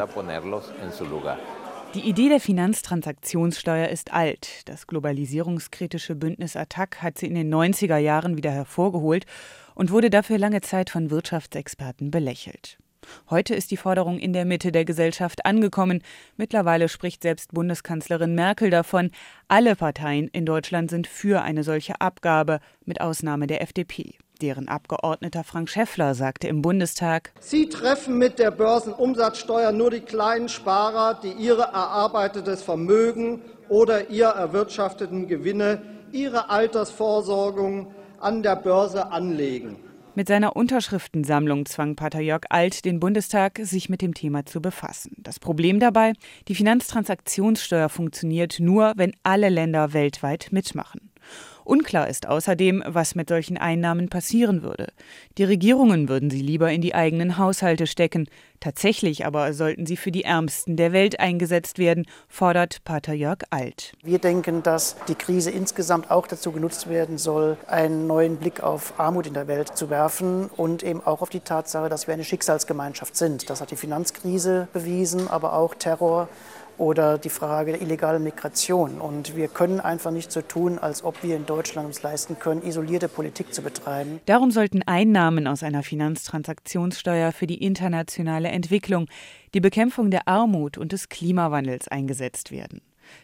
Die 1.93 2.01
Idee 2.01 2.29
der 2.29 2.39
Finanztransaktionssteuer 2.39 3.87
ist 3.87 4.13
alt. 4.13 4.67
Das 4.69 4.87
globalisierungskritische 4.87 6.15
Bündnis 6.15 6.55
Attac 6.55 7.01
hat 7.01 7.17
sie 7.17 7.27
in 7.27 7.35
den 7.35 7.53
90er 7.53 7.97
Jahren 7.97 8.37
wieder 8.37 8.51
hervorgeholt 8.51 9.25
und 9.73 9.91
wurde 9.91 10.09
dafür 10.09 10.37
lange 10.37 10.61
Zeit 10.61 10.89
von 10.89 11.09
Wirtschaftsexperten 11.09 12.11
belächelt. 12.11 12.77
Heute 13.29 13.55
ist 13.55 13.71
die 13.71 13.77
Forderung 13.77 14.19
in 14.19 14.33
der 14.33 14.45
Mitte 14.45 14.71
der 14.71 14.85
Gesellschaft 14.85 15.45
angekommen. 15.45 16.03
Mittlerweile 16.35 16.89
spricht 16.89 17.23
selbst 17.23 17.53
Bundeskanzlerin 17.53 18.35
Merkel 18.35 18.69
davon. 18.69 19.11
Alle 19.47 19.75
Parteien 19.75 20.27
in 20.27 20.45
Deutschland 20.45 20.89
sind 20.89 21.07
für 21.07 21.41
eine 21.41 21.63
solche 21.63 22.01
Abgabe, 22.01 22.59
mit 22.85 23.01
Ausnahme 23.01 23.47
der 23.47 23.61
FDP. 23.61 24.15
Deren 24.41 24.67
Abgeordneter 24.67 25.43
Frank 25.43 25.69
Schäffler 25.69 26.13
sagte 26.13 26.47
im 26.47 26.61
Bundestag: 26.61 27.31
Sie 27.39 27.69
treffen 27.69 28.17
mit 28.17 28.37
der 28.37 28.51
Börsenumsatzsteuer 28.51 29.71
nur 29.71 29.89
die 29.89 30.01
kleinen 30.01 30.47
Sparer, 30.47 31.19
die 31.21 31.31
ihre 31.31 31.63
erarbeitetes 31.63 32.61
Vermögen 32.61 33.41
oder 33.67 34.09
ihr 34.09 34.27
erwirtschafteten 34.27 35.27
Gewinne, 35.27 35.81
ihre 36.11 36.49
Altersvorsorgung 36.49 37.93
an 38.19 38.43
der 38.43 38.55
Börse 38.55 39.11
anlegen. 39.11 39.86
Mit 40.17 40.29
seiner 40.29 40.55
Unterschriftensammlung 40.55 41.67
zwang 41.67 41.95
Pater 41.95 42.21
Jörg 42.21 42.45
Alt 42.49 42.85
den 42.85 42.99
Bundestag, 42.99 43.59
sich 43.61 43.87
mit 43.87 44.01
dem 44.01 44.15
Thema 44.15 44.47
zu 44.47 44.63
befassen. 44.63 45.13
Das 45.19 45.37
Problem 45.37 45.79
dabei, 45.79 46.13
die 46.47 46.55
Finanztransaktionssteuer 46.55 47.87
funktioniert 47.87 48.59
nur, 48.59 48.93
wenn 48.95 49.13
alle 49.21 49.49
Länder 49.49 49.93
weltweit 49.93 50.47
mitmachen. 50.49 51.11
Unklar 51.67 52.07
ist 52.07 52.27
außerdem, 52.27 52.81
was 52.87 53.13
mit 53.13 53.29
solchen 53.29 53.57
Einnahmen 53.57 54.07
passieren 54.07 54.63
würde. 54.63 54.87
Die 55.37 55.43
Regierungen 55.43 56.07
würden 56.07 56.29
sie 56.29 56.41
lieber 56.41 56.71
in 56.71 56.81
die 56.81 56.95
eigenen 56.95 57.37
Haushalte 57.37 57.87
stecken. 57.87 58.29
Tatsächlich 58.59 59.25
aber 59.25 59.53
sollten 59.53 59.85
sie 59.85 59.97
für 59.97 60.11
die 60.11 60.23
Ärmsten 60.23 60.77
der 60.77 60.93
Welt 60.93 61.19
eingesetzt 61.19 61.77
werden, 61.77 62.05
fordert 62.27 62.83
Pater 62.85 63.13
Jörg 63.13 63.39
Alt. 63.49 63.93
Wir 64.01 64.17
denken, 64.17 64.63
dass 64.63 64.95
die 65.07 65.15
Krise 65.15 65.51
insgesamt 65.51 66.09
auch 66.09 66.25
dazu 66.25 66.51
genutzt 66.51 66.89
werden 66.89 67.17
soll, 67.17 67.57
einen 67.67 68.07
neuen 68.07 68.37
Blick 68.37 68.63
auf 68.63 68.99
Armut 68.99 69.27
in 69.27 69.33
der 69.33 69.47
Welt 69.47 69.77
zu 69.77 69.89
werfen 69.89 70.47
und 70.47 70.83
eben 70.83 71.05
auch 71.05 71.21
auf 71.21 71.29
die 71.29 71.41
Tatsache, 71.41 71.89
dass 71.89 72.07
wir 72.07 72.13
eine 72.13 72.23
Schicksalsgemeinschaft 72.23 73.15
sind. 73.15 73.49
Das 73.49 73.61
hat 73.61 73.71
die 73.71 73.75
Finanzkrise 73.75 74.69
bewiesen, 74.73 75.27
aber 75.27 75.53
auch 75.53 75.75
Terror 75.75 76.29
oder 76.77 77.17
die 77.17 77.29
Frage 77.29 77.73
der 77.73 77.81
illegalen 77.81 78.23
Migration. 78.23 78.99
Und 79.01 79.35
wir 79.35 79.47
können 79.47 79.79
einfach 79.79 80.11
nicht 80.11 80.31
so 80.31 80.41
tun, 80.41 80.79
als 80.79 81.03
ob 81.03 81.23
wir 81.23 81.35
in 81.35 81.45
Deutschland 81.45 81.87
uns 81.87 82.03
leisten 82.03 82.39
können, 82.39 82.61
isolierte 82.63 83.07
Politik 83.07 83.53
zu 83.53 83.61
betreiben. 83.61 84.19
Darum 84.25 84.51
sollten 84.51 84.83
Einnahmen 84.83 85.47
aus 85.47 85.63
einer 85.63 85.83
Finanztransaktionssteuer 85.83 87.31
für 87.31 87.47
die 87.47 87.63
internationale 87.63 88.49
Entwicklung, 88.49 89.07
die 89.53 89.61
Bekämpfung 89.61 90.11
der 90.11 90.27
Armut 90.27 90.77
und 90.77 90.91
des 90.91 91.09
Klimawandels 91.09 91.87
eingesetzt 91.87 92.51
werden. 92.51 92.81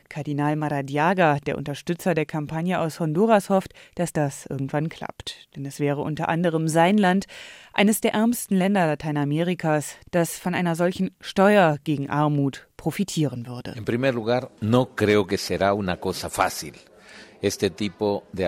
Kardinal 0.10 0.56
Maradiaga, 0.56 1.40
der 1.40 1.58
Unterstützer 1.58 2.14
der 2.14 2.26
Kampagne 2.26 2.80
aus 2.80 3.00
Honduras, 3.00 3.50
hofft, 3.50 3.74
dass 3.96 4.14
das 4.14 4.46
irgendwann 4.46 4.90
klappt. 4.90 5.48
Denn 5.56 5.66
es 5.66 5.80
wäre 5.80 6.02
unter 6.02 6.30
anderem 6.30 6.68
sein 6.68 6.98
Land, 6.98 7.26
eines 7.74 8.02
der 8.02 8.14
ärmsten 8.14 8.56
Länder 8.56 8.88
Lateinamerikas, 8.88 9.96
das 10.12 10.38
von 10.38 10.56
einer 10.56 10.76
solchen 10.76 11.12
Steuer 11.22 11.78
gegen 11.84 12.10
Armut 12.10 12.68
profitieren 12.78 13.48
würde. 13.48 13.74
In 13.76 13.86
primer 13.86 14.12
lugar, 14.12 14.50
no 14.62 14.86
creo 14.96 15.26
que 15.26 15.38
será 15.38 15.74
una 15.74 15.98
cosa 15.98 16.30
fácil. 16.30 16.74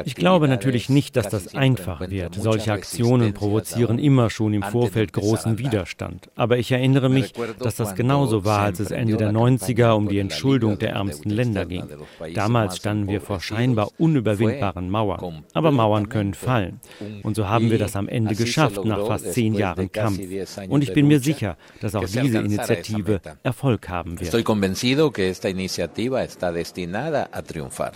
Ich 0.05 0.15
glaube 0.15 0.47
natürlich 0.47 0.89
nicht, 0.89 1.17
dass 1.17 1.27
das 1.27 1.53
einfach 1.53 1.99
wird. 2.09 2.35
Solche 2.35 2.71
Aktionen 2.71 3.33
provozieren 3.33 3.99
immer 3.99 4.29
schon 4.29 4.53
im 4.53 4.63
Vorfeld 4.63 5.11
großen 5.11 5.57
Widerstand. 5.57 6.29
Aber 6.35 6.57
ich 6.57 6.71
erinnere 6.71 7.09
mich, 7.09 7.33
dass 7.59 7.75
das 7.75 7.95
genauso 7.95 8.45
war, 8.45 8.61
als 8.61 8.79
es 8.79 8.91
Ende 8.91 9.17
der 9.17 9.31
90er 9.31 9.91
um 9.91 10.07
die 10.07 10.19
Entschuldung 10.19 10.79
der 10.79 10.91
ärmsten 10.91 11.29
Länder 11.29 11.65
ging. 11.65 11.83
Damals 12.33 12.77
standen 12.77 13.09
wir 13.09 13.19
vor 13.19 13.41
scheinbar 13.41 13.89
unüberwindbaren 13.97 14.89
Mauern. 14.89 15.43
Aber 15.53 15.71
Mauern 15.71 16.07
können 16.07 16.33
fallen. 16.33 16.79
Und 17.23 17.35
so 17.35 17.49
haben 17.49 17.69
wir 17.69 17.77
das 17.77 17.95
am 17.95 18.07
Ende 18.07 18.35
geschafft, 18.35 18.83
nach 18.85 19.05
fast 19.05 19.33
zehn 19.33 19.53
Jahren 19.55 19.91
Kampf. 19.91 20.19
Und 20.69 20.83
ich 20.83 20.93
bin 20.93 21.07
mir 21.07 21.19
sicher, 21.19 21.57
dass 21.81 21.95
auch 21.95 22.05
diese 22.05 22.37
Initiative 22.39 23.19
Erfolg 23.43 23.89
haben 23.89 24.11
wird. 24.19 24.29
Estoy 24.29 24.43
convencido 24.43 25.11
que 25.11 25.29
esta 25.29 25.49
iniciativa 25.49 26.23
está 26.23 26.51
destinada 26.51 27.29
a 27.31 27.41
triunfar. 27.41 27.91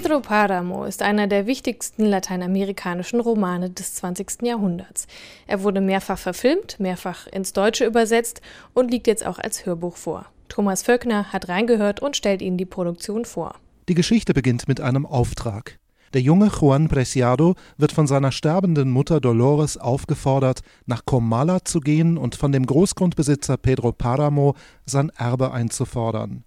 Pedro 0.00 0.18
Páramo 0.20 0.86
ist 0.86 1.02
einer 1.02 1.26
der 1.26 1.48
wichtigsten 1.48 2.04
lateinamerikanischen 2.04 3.18
Romane 3.18 3.70
des 3.70 3.94
20. 3.94 4.42
Jahrhunderts. 4.42 5.08
Er 5.48 5.64
wurde 5.64 5.80
mehrfach 5.80 6.18
verfilmt, 6.18 6.78
mehrfach 6.78 7.26
ins 7.26 7.52
Deutsche 7.52 7.84
übersetzt 7.84 8.40
und 8.74 8.92
liegt 8.92 9.08
jetzt 9.08 9.26
auch 9.26 9.40
als 9.40 9.66
Hörbuch 9.66 9.96
vor. 9.96 10.26
Thomas 10.48 10.84
Völkner 10.84 11.32
hat 11.32 11.48
reingehört 11.48 11.98
und 11.98 12.16
stellt 12.16 12.42
Ihnen 12.42 12.56
die 12.56 12.64
Produktion 12.64 13.24
vor. 13.24 13.56
Die 13.88 13.94
Geschichte 13.94 14.34
beginnt 14.34 14.68
mit 14.68 14.80
einem 14.80 15.04
Auftrag. 15.04 15.80
Der 16.14 16.20
junge 16.20 16.46
Juan 16.46 16.86
Preciado 16.86 17.56
wird 17.76 17.90
von 17.90 18.06
seiner 18.06 18.30
sterbenden 18.30 18.92
Mutter 18.92 19.20
Dolores 19.20 19.78
aufgefordert, 19.78 20.60
nach 20.86 21.06
Comala 21.06 21.64
zu 21.64 21.80
gehen 21.80 22.18
und 22.18 22.36
von 22.36 22.52
dem 22.52 22.66
Großgrundbesitzer 22.66 23.56
Pedro 23.56 23.88
Páramo 23.88 24.54
sein 24.86 25.10
Erbe 25.16 25.50
einzufordern. 25.50 26.44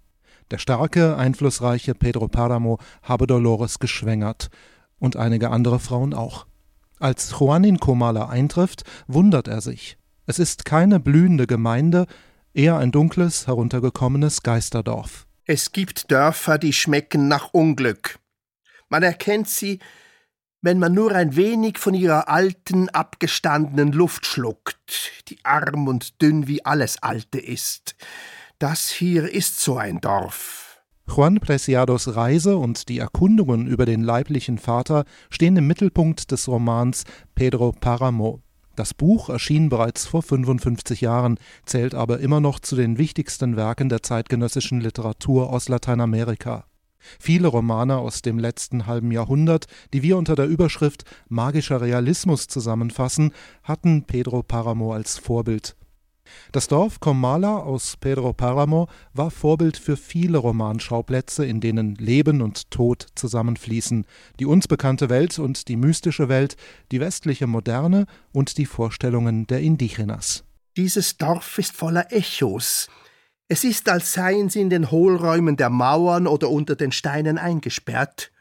Der 0.52 0.58
starke, 0.58 1.16
einflussreiche 1.16 1.96
Pedro 1.96 2.26
Páramo 2.26 2.78
habe 3.04 3.26
Dolores 3.26 3.80
geschwängert 3.80 4.50
und 5.00 5.16
einige 5.16 5.50
andere 5.50 5.80
Frauen 5.80 6.14
auch. 6.14 6.46
Als 7.00 7.34
Juan 7.40 7.64
in 7.64 7.80
Comala 7.80 8.28
eintrifft, 8.28 8.84
wundert 9.08 9.48
er 9.48 9.62
sich. 9.62 9.98
Es 10.26 10.40
ist 10.40 10.66
keine 10.66 11.00
blühende 11.00 11.48
Gemeinde, 11.48 12.06
eher 12.54 12.78
ein 12.78 12.92
dunkles, 12.92 13.48
heruntergekommenes 13.48 14.44
Geisterdorf. 14.44 15.26
Es 15.46 15.72
gibt 15.72 16.12
Dörfer, 16.12 16.58
die 16.58 16.74
schmecken 16.74 17.30
nach 17.30 17.54
Unglück. 17.54 18.20
Man 18.90 19.04
erkennt 19.04 19.48
sie, 19.48 19.80
wenn 20.62 20.80
man 20.80 20.94
nur 20.94 21.14
ein 21.14 21.38
wenig 21.38 21.78
von 21.78 21.94
ihrer 21.94 22.28
alten, 22.28 22.90
abgestandenen 22.90 23.94
Luft 23.94 24.26
schluckt, 24.26 25.12
die 25.30 25.44
arm 25.44 25.88
und 25.88 26.22
dünn 26.22 26.48
wie 26.48 26.66
alles 26.66 27.02
Alte 27.02 27.40
ist. 27.40 27.96
Das 28.62 28.92
hier 28.92 29.28
ist 29.34 29.60
so 29.60 29.78
ein 29.78 30.02
Dorf. 30.02 30.84
Juan 31.08 31.40
Preciados 31.40 32.16
Reise 32.16 32.58
und 32.58 32.90
die 32.90 33.00
Erkundungen 33.00 33.66
über 33.66 33.88
den 33.88 34.04
leiblichen 34.04 34.60
Vater 34.60 35.06
stehen 35.32 35.58
im 35.58 35.66
Mittelpunkt 35.66 36.30
des 36.30 36.48
Romans 36.48 37.06
Pedro 37.34 37.72
Paramo. 37.72 38.44
Das 38.76 38.94
Buch 38.94 39.30
erschien 39.30 39.70
bereits 39.70 40.06
vor 40.06 40.22
55 40.22 41.02
Jahren, 41.02 41.40
zählt 41.66 41.96
aber 41.96 42.20
immer 42.20 42.40
noch 42.40 42.60
zu 42.60 42.76
den 42.76 43.00
wichtigsten 43.00 43.56
Werken 43.56 43.90
der 43.90 44.04
zeitgenössischen 44.04 44.80
Literatur 44.80 45.50
aus 45.50 45.68
Lateinamerika. 45.68 46.66
Viele 47.20 47.48
Romane 47.48 47.98
aus 47.98 48.22
dem 48.22 48.38
letzten 48.38 48.86
halben 48.86 49.10
Jahrhundert, 49.12 49.66
die 49.92 50.04
wir 50.04 50.18
unter 50.18 50.36
der 50.36 50.46
Überschrift 50.46 51.04
Magischer 51.30 51.82
Realismus 51.82 52.46
zusammenfassen, 52.46 53.32
hatten 53.64 54.04
Pedro 54.04 54.44
Paramo 54.44 54.94
als 54.94 55.18
Vorbild. 55.18 55.76
Das 56.52 56.68
Dorf 56.68 57.00
Comala 57.00 57.58
aus 57.58 57.98
Pedro 57.98 58.34
Paramo 58.34 58.88
war 59.14 59.32
Vorbild 59.32 59.78
für 59.78 59.98
viele 59.98 60.38
Romanschauplätze, 60.38 61.46
in 61.46 61.62
denen 61.62 61.96
Leben 61.96 62.42
und 62.42 62.70
Tod 62.72 63.08
zusammenfließen, 63.16 64.06
die 64.40 64.46
uns 64.46 64.68
bekannte 64.68 65.10
Welt 65.10 65.40
und 65.40 65.68
die 65.68 65.78
mystische 65.78 66.30
Welt, 66.30 66.56
die 66.92 67.00
westliche 67.00 67.48
Moderne 67.48 68.06
und 68.32 68.58
die 68.58 68.66
Vorstellungen 68.66 69.48
der 69.48 69.62
Indigenas. 69.62 70.44
Dieses 70.78 71.18
Dorf 71.18 71.58
ist 71.58 71.76
voller 71.76 72.12
Echos. 72.12 72.90
Es 73.48 73.66
ist, 73.66 73.90
als 73.90 74.14
seien 74.14 74.50
sie 74.50 74.62
in 74.62 74.70
den 74.70 74.92
Hohlräumen 74.92 75.58
der 75.58 75.70
Mauern 75.70 76.26
oder 76.26 76.50
unter 76.50 76.78
den 76.78 76.94
Steinen 76.94 77.38
eingesperrt. 77.38 78.32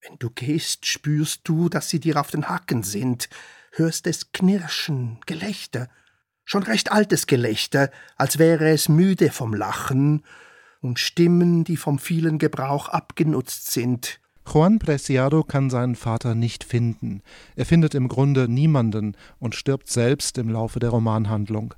Wenn 0.00 0.18
du 0.18 0.30
gehst, 0.30 0.86
spürst 0.86 1.42
du, 1.44 1.68
dass 1.68 1.90
sie 1.90 2.00
dir 2.00 2.18
auf 2.18 2.30
den 2.30 2.48
Hacken 2.48 2.82
sind, 2.82 3.28
hörst 3.72 4.06
es 4.06 4.32
Knirschen, 4.32 5.18
Gelächter, 5.26 5.88
schon 6.44 6.62
recht 6.62 6.92
altes 6.92 7.26
Gelächter, 7.26 7.90
als 8.16 8.38
wäre 8.38 8.68
es 8.70 8.88
müde 8.88 9.30
vom 9.30 9.54
Lachen, 9.54 10.22
und 10.80 10.98
Stimmen, 10.98 11.64
die 11.64 11.78
vom 11.78 11.98
vielen 11.98 12.38
Gebrauch 12.38 12.88
abgenutzt 12.88 13.72
sind. 13.72 14.20
Juan 14.46 14.78
Preciado 14.78 15.42
kann 15.42 15.70
seinen 15.70 15.96
Vater 15.96 16.34
nicht 16.34 16.62
finden. 16.64 17.22
Er 17.56 17.64
findet 17.64 17.94
im 17.94 18.08
Grunde 18.08 18.48
niemanden 18.48 19.16
und 19.38 19.54
stirbt 19.54 19.88
selbst 19.88 20.36
im 20.36 20.50
Laufe 20.50 20.80
der 20.80 20.90
Romanhandlung. 20.90 21.72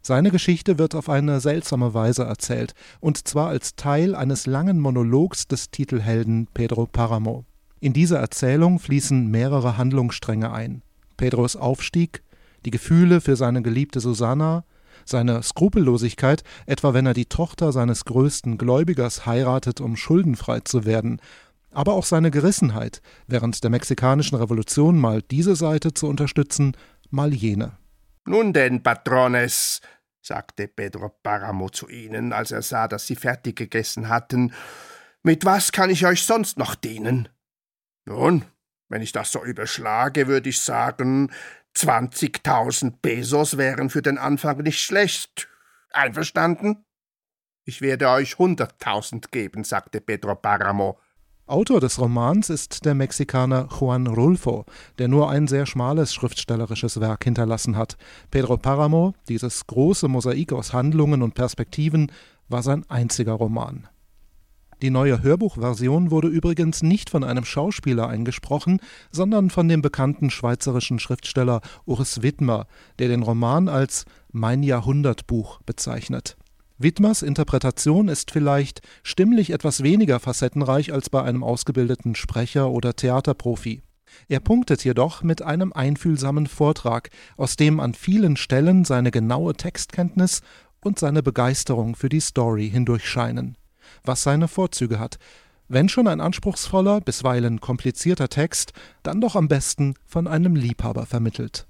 Seine 0.00 0.30
Geschichte 0.30 0.78
wird 0.78 0.94
auf 0.94 1.08
eine 1.08 1.40
seltsame 1.40 1.94
Weise 1.94 2.24
erzählt, 2.24 2.74
und 3.00 3.26
zwar 3.26 3.48
als 3.48 3.74
Teil 3.74 4.14
eines 4.14 4.46
langen 4.46 4.78
Monologs 4.78 5.48
des 5.48 5.70
Titelhelden 5.70 6.46
Pedro 6.54 6.86
Paramo. 6.86 7.44
In 7.80 7.92
diese 7.92 8.18
Erzählung 8.18 8.78
fließen 8.78 9.30
mehrere 9.30 9.76
Handlungsstränge 9.76 10.52
ein. 10.52 10.82
Pedros 11.16 11.56
Aufstieg, 11.56 12.22
die 12.64 12.70
Gefühle 12.70 13.20
für 13.20 13.36
seine 13.36 13.62
geliebte 13.62 14.00
Susanna, 14.00 14.64
seine 15.04 15.42
Skrupellosigkeit, 15.42 16.42
etwa 16.66 16.94
wenn 16.94 17.06
er 17.06 17.14
die 17.14 17.26
Tochter 17.26 17.72
seines 17.72 18.04
größten 18.04 18.58
Gläubigers 18.58 19.26
heiratet, 19.26 19.80
um 19.80 19.96
schuldenfrei 19.96 20.60
zu 20.60 20.84
werden, 20.84 21.20
aber 21.70 21.94
auch 21.94 22.04
seine 22.04 22.30
Gerissenheit, 22.30 23.02
während 23.26 23.62
der 23.62 23.70
mexikanischen 23.70 24.36
Revolution 24.36 24.98
mal 24.98 25.22
diese 25.22 25.56
Seite 25.56 25.92
zu 25.92 26.06
unterstützen, 26.06 26.76
mal 27.10 27.34
jene. 27.34 27.72
Nun 28.26 28.52
denn, 28.52 28.82
Patrones, 28.82 29.80
sagte 30.22 30.68
Pedro 30.68 31.10
Paramo 31.22 31.68
zu 31.68 31.88
ihnen, 31.88 32.32
als 32.32 32.52
er 32.52 32.62
sah, 32.62 32.88
dass 32.88 33.06
sie 33.06 33.16
fertig 33.16 33.56
gegessen 33.56 34.08
hatten, 34.08 34.52
mit 35.22 35.44
was 35.44 35.72
kann 35.72 35.90
ich 35.90 36.06
euch 36.06 36.24
sonst 36.24 36.58
noch 36.58 36.74
dienen? 36.74 37.28
Nun, 38.06 38.44
wenn 38.88 39.02
ich 39.02 39.12
das 39.12 39.32
so 39.32 39.44
überschlage, 39.44 40.26
würde 40.26 40.48
ich 40.50 40.60
sagen, 40.60 41.30
20.000 41.76 42.94
Pesos 43.02 43.56
wären 43.56 43.90
für 43.90 44.02
den 44.02 44.18
Anfang 44.18 44.58
nicht 44.58 44.80
schlecht. 44.80 45.48
Einverstanden? 45.90 46.84
Ich 47.64 47.80
werde 47.80 48.08
euch 48.10 48.34
100.000 48.34 49.30
geben, 49.30 49.64
sagte 49.64 50.00
Pedro 50.00 50.34
Paramo. 50.34 50.98
Autor 51.46 51.80
des 51.80 51.98
Romans 51.98 52.48
ist 52.48 52.86
der 52.86 52.94
Mexikaner 52.94 53.68
Juan 53.78 54.06
Rulfo, 54.06 54.64
der 54.98 55.08
nur 55.08 55.28
ein 55.28 55.46
sehr 55.46 55.66
schmales 55.66 56.14
schriftstellerisches 56.14 57.00
Werk 57.00 57.24
hinterlassen 57.24 57.76
hat. 57.76 57.98
Pedro 58.30 58.56
Paramo, 58.56 59.12
dieses 59.28 59.66
große 59.66 60.08
Mosaik 60.08 60.54
aus 60.54 60.72
Handlungen 60.72 61.22
und 61.22 61.34
Perspektiven, 61.34 62.10
war 62.48 62.62
sein 62.62 62.88
einziger 62.88 63.32
Roman. 63.32 63.88
Die 64.84 64.90
neue 64.90 65.22
Hörbuchversion 65.22 66.10
wurde 66.10 66.28
übrigens 66.28 66.82
nicht 66.82 67.08
von 67.08 67.24
einem 67.24 67.46
Schauspieler 67.46 68.06
eingesprochen, 68.06 68.80
sondern 69.10 69.48
von 69.48 69.66
dem 69.66 69.80
bekannten 69.80 70.28
schweizerischen 70.28 70.98
Schriftsteller 70.98 71.62
Urs 71.86 72.20
Widmer, 72.20 72.66
der 72.98 73.08
den 73.08 73.22
Roman 73.22 73.70
als 73.70 74.04
Mein 74.30 74.62
Jahrhundertbuch 74.62 75.62
bezeichnet. 75.62 76.36
Widmers 76.76 77.22
Interpretation 77.22 78.08
ist 78.08 78.30
vielleicht 78.30 78.82
stimmlich 79.02 79.52
etwas 79.52 79.82
weniger 79.82 80.20
facettenreich 80.20 80.92
als 80.92 81.08
bei 81.08 81.22
einem 81.22 81.42
ausgebildeten 81.42 82.14
Sprecher 82.14 82.68
oder 82.68 82.94
Theaterprofi. 82.94 83.80
Er 84.28 84.40
punktet 84.40 84.84
jedoch 84.84 85.22
mit 85.22 85.40
einem 85.40 85.72
einfühlsamen 85.72 86.46
Vortrag, 86.46 87.08
aus 87.38 87.56
dem 87.56 87.80
an 87.80 87.94
vielen 87.94 88.36
Stellen 88.36 88.84
seine 88.84 89.10
genaue 89.10 89.54
Textkenntnis 89.54 90.42
und 90.82 90.98
seine 90.98 91.22
Begeisterung 91.22 91.96
für 91.96 92.10
die 92.10 92.20
Story 92.20 92.68
hindurchscheinen 92.68 93.56
was 94.04 94.22
seine 94.22 94.48
Vorzüge 94.48 94.98
hat. 94.98 95.18
Wenn 95.68 95.88
schon 95.88 96.08
ein 96.08 96.20
anspruchsvoller, 96.20 97.00
bisweilen 97.00 97.60
komplizierter 97.60 98.28
Text, 98.28 98.72
dann 99.02 99.20
doch 99.20 99.34
am 99.34 99.48
besten 99.48 99.94
von 100.06 100.26
einem 100.26 100.56
Liebhaber 100.56 101.06
vermittelt. 101.06 101.66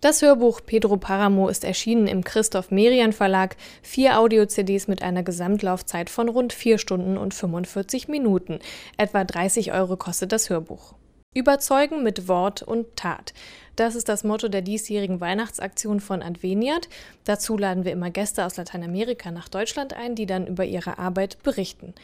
Das 0.00 0.22
Hörbuch 0.22 0.60
Pedro 0.64 0.98
Paramo 0.98 1.48
ist 1.48 1.64
erschienen 1.64 2.06
im 2.06 2.22
Christoph 2.22 2.70
Merian 2.70 3.12
Verlag, 3.12 3.56
vier 3.82 4.18
Audio-CDs 4.18 4.88
mit 4.88 5.02
einer 5.02 5.22
Gesamtlaufzeit 5.22 6.10
von 6.10 6.28
rund 6.28 6.52
vier 6.52 6.78
Stunden 6.78 7.16
und 7.16 7.34
45 7.34 8.08
Minuten. 8.08 8.58
Etwa 8.98 9.24
30 9.24 9.72
Euro 9.72 9.96
kostet 9.96 10.32
das 10.32 10.50
Hörbuch. 10.50 10.94
Überzeugen 11.34 12.02
mit 12.02 12.28
Wort 12.28 12.62
und 12.62 12.96
Tat. 12.96 13.34
Das 13.76 13.94
ist 13.94 14.08
das 14.08 14.24
Motto 14.24 14.48
der 14.48 14.62
diesjährigen 14.62 15.20
Weihnachtsaktion 15.20 16.00
von 16.00 16.22
Adveniat. 16.22 16.88
Dazu 17.24 17.58
laden 17.58 17.84
wir 17.84 17.92
immer 17.92 18.10
Gäste 18.10 18.46
aus 18.46 18.56
Lateinamerika 18.56 19.30
nach 19.30 19.50
Deutschland 19.50 19.92
ein, 19.92 20.14
die 20.14 20.24
dann 20.24 20.46
über 20.46 20.64
ihre 20.64 20.98
Arbeit 20.98 21.42
berichten. 21.42 21.94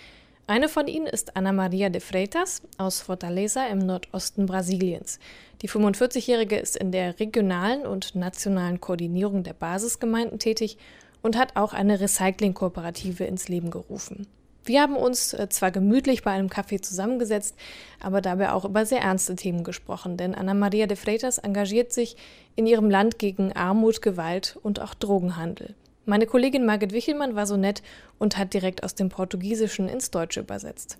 Eine 0.46 0.68
von 0.68 0.86
ihnen 0.86 1.06
ist 1.06 1.34
Ana 1.34 1.52
Maria 1.52 1.88
de 1.88 2.02
Freitas 2.02 2.60
aus 2.76 3.00
Fortaleza 3.00 3.66
im 3.68 3.78
Nordosten 3.78 4.44
Brasiliens. 4.44 5.18
Die 5.62 5.68
45-Jährige 5.68 6.56
ist 6.56 6.76
in 6.76 6.92
der 6.92 7.18
regionalen 7.18 7.86
und 7.86 8.14
nationalen 8.14 8.80
Koordinierung 8.80 9.42
der 9.42 9.54
Basisgemeinden 9.54 10.38
tätig 10.38 10.76
und 11.22 11.38
hat 11.38 11.56
auch 11.56 11.72
eine 11.72 12.00
Recycling-Kooperative 12.00 13.24
ins 13.24 13.48
Leben 13.48 13.70
gerufen. 13.70 14.26
Wir 14.64 14.80
haben 14.80 14.96
uns 14.96 15.32
äh, 15.32 15.48
zwar 15.48 15.70
gemütlich 15.70 16.22
bei 16.22 16.30
einem 16.30 16.48
Kaffee 16.48 16.80
zusammengesetzt, 16.80 17.56
aber 18.00 18.20
dabei 18.20 18.52
auch 18.52 18.64
über 18.64 18.86
sehr 18.86 19.00
ernste 19.00 19.34
Themen 19.34 19.64
gesprochen, 19.64 20.16
denn 20.16 20.34
Anna 20.34 20.54
Maria 20.54 20.86
de 20.86 20.96
Freitas 20.96 21.38
engagiert 21.38 21.92
sich 21.92 22.16
in 22.54 22.66
ihrem 22.66 22.88
Land 22.90 23.18
gegen 23.18 23.52
Armut, 23.52 24.02
Gewalt 24.02 24.58
und 24.62 24.80
auch 24.80 24.94
Drogenhandel. 24.94 25.74
Meine 26.04 26.26
Kollegin 26.26 26.66
Margit 26.66 26.92
Wichelmann 26.92 27.36
war 27.36 27.46
so 27.46 27.56
nett 27.56 27.82
und 28.18 28.36
hat 28.36 28.54
direkt 28.54 28.82
aus 28.82 28.94
dem 28.94 29.08
Portugiesischen 29.08 29.88
ins 29.88 30.10
Deutsche 30.10 30.40
übersetzt. 30.40 30.98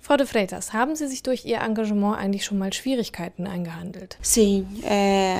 Frau 0.00 0.16
de 0.16 0.26
Freitas, 0.26 0.72
haben 0.72 0.96
Sie 0.96 1.06
sich 1.06 1.22
durch 1.22 1.44
Ihr 1.44 1.60
Engagement 1.60 2.16
eigentlich 2.16 2.44
schon 2.44 2.56
mal 2.56 2.72
Schwierigkeiten 2.72 3.46
eingehandelt? 3.46 4.16
Sim, 4.22 4.66
é 4.82 5.36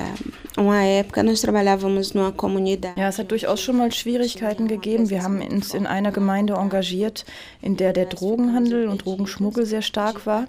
uma 0.57 0.83
época 0.83 1.23
nós 1.23 1.41
trabalhávamos 1.41 2.13
numa 2.13 2.31
comunidade. 2.31 2.99
Ja, 2.99 3.07
es 3.07 3.17
hat 3.17 3.31
durchaus 3.31 3.61
schon 3.61 3.77
mal 3.77 3.91
Schwierigkeiten 3.91 4.67
gegeben. 4.67 5.09
Wir 5.09 5.23
haben 5.23 5.41
uns 5.41 5.73
in 5.73 5.87
einer 5.87 6.11
Gemeinde 6.11 6.53
engagiert, 6.53 7.25
in 7.61 7.77
der 7.77 7.93
der 7.93 8.05
Drogenhandel 8.05 8.89
und 8.89 9.05
Drogenschmuggel 9.05 9.65
sehr 9.65 9.81
stark 9.81 10.25
war. 10.25 10.45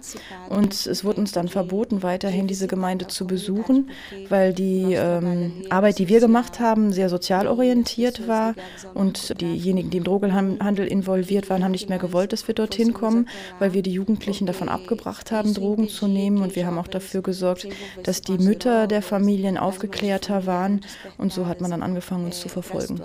Und 0.51 0.75
es 0.87 1.05
wurde 1.05 1.21
uns 1.21 1.33
dann 1.33 1.49
verboten, 1.49 2.03
weiterhin 2.03 2.47
diese 2.47 2.67
Gemeinde 2.67 3.07
zu 3.07 3.27
besuchen, 3.27 3.91
weil 4.29 4.53
die 4.53 4.95
ähm, 4.95 5.65
Arbeit, 5.71 5.99
die 5.99 6.09
wir 6.09 6.21
gemacht 6.21 6.61
haben, 6.61 6.93
sehr 6.93 7.09
sozial 7.09 7.47
orientiert 7.47 8.29
war. 8.29 8.55
Und 8.93 9.41
diejenigen, 9.41 9.91
die 9.91 9.99
im 9.99 10.05
Drogenhandel 10.05 10.87
involviert 10.87 11.49
waren, 11.49 11.65
haben 11.65 11.71
nicht 11.71 11.89
mehr 11.89 11.99
gewollt, 11.99 12.33
dass 12.33 12.47
wir 12.49 12.55
dorthin 12.55 12.93
kommen, 12.93 13.29
weil 13.59 13.73
wir 13.73 13.83
die 13.83 14.00
Jugendlichen 14.01 14.47
davon 14.47 14.69
abgebracht 14.69 15.31
haben, 15.31 15.55
Drogen 15.55 15.89
zu 15.89 16.09
nehmen. 16.09 16.43
Und 16.43 16.57
wir 16.57 16.67
haben 16.67 16.79
auch 16.79 16.89
dafür 16.89 17.23
gesorgt, 17.23 17.69
dass 18.03 18.23
die 18.23 18.39
Mütter 18.39 18.87
der 18.87 19.03
Familien 19.03 19.57
aufgeklärter 19.57 20.47
waren. 20.47 20.81
Und 21.19 21.33
so 21.33 21.47
hat 21.47 21.61
man 21.61 21.71
dann 21.71 21.83
angefangen, 21.83 22.25
uns 22.25 22.41
zu 22.41 22.49
verfolgen. 22.49 23.01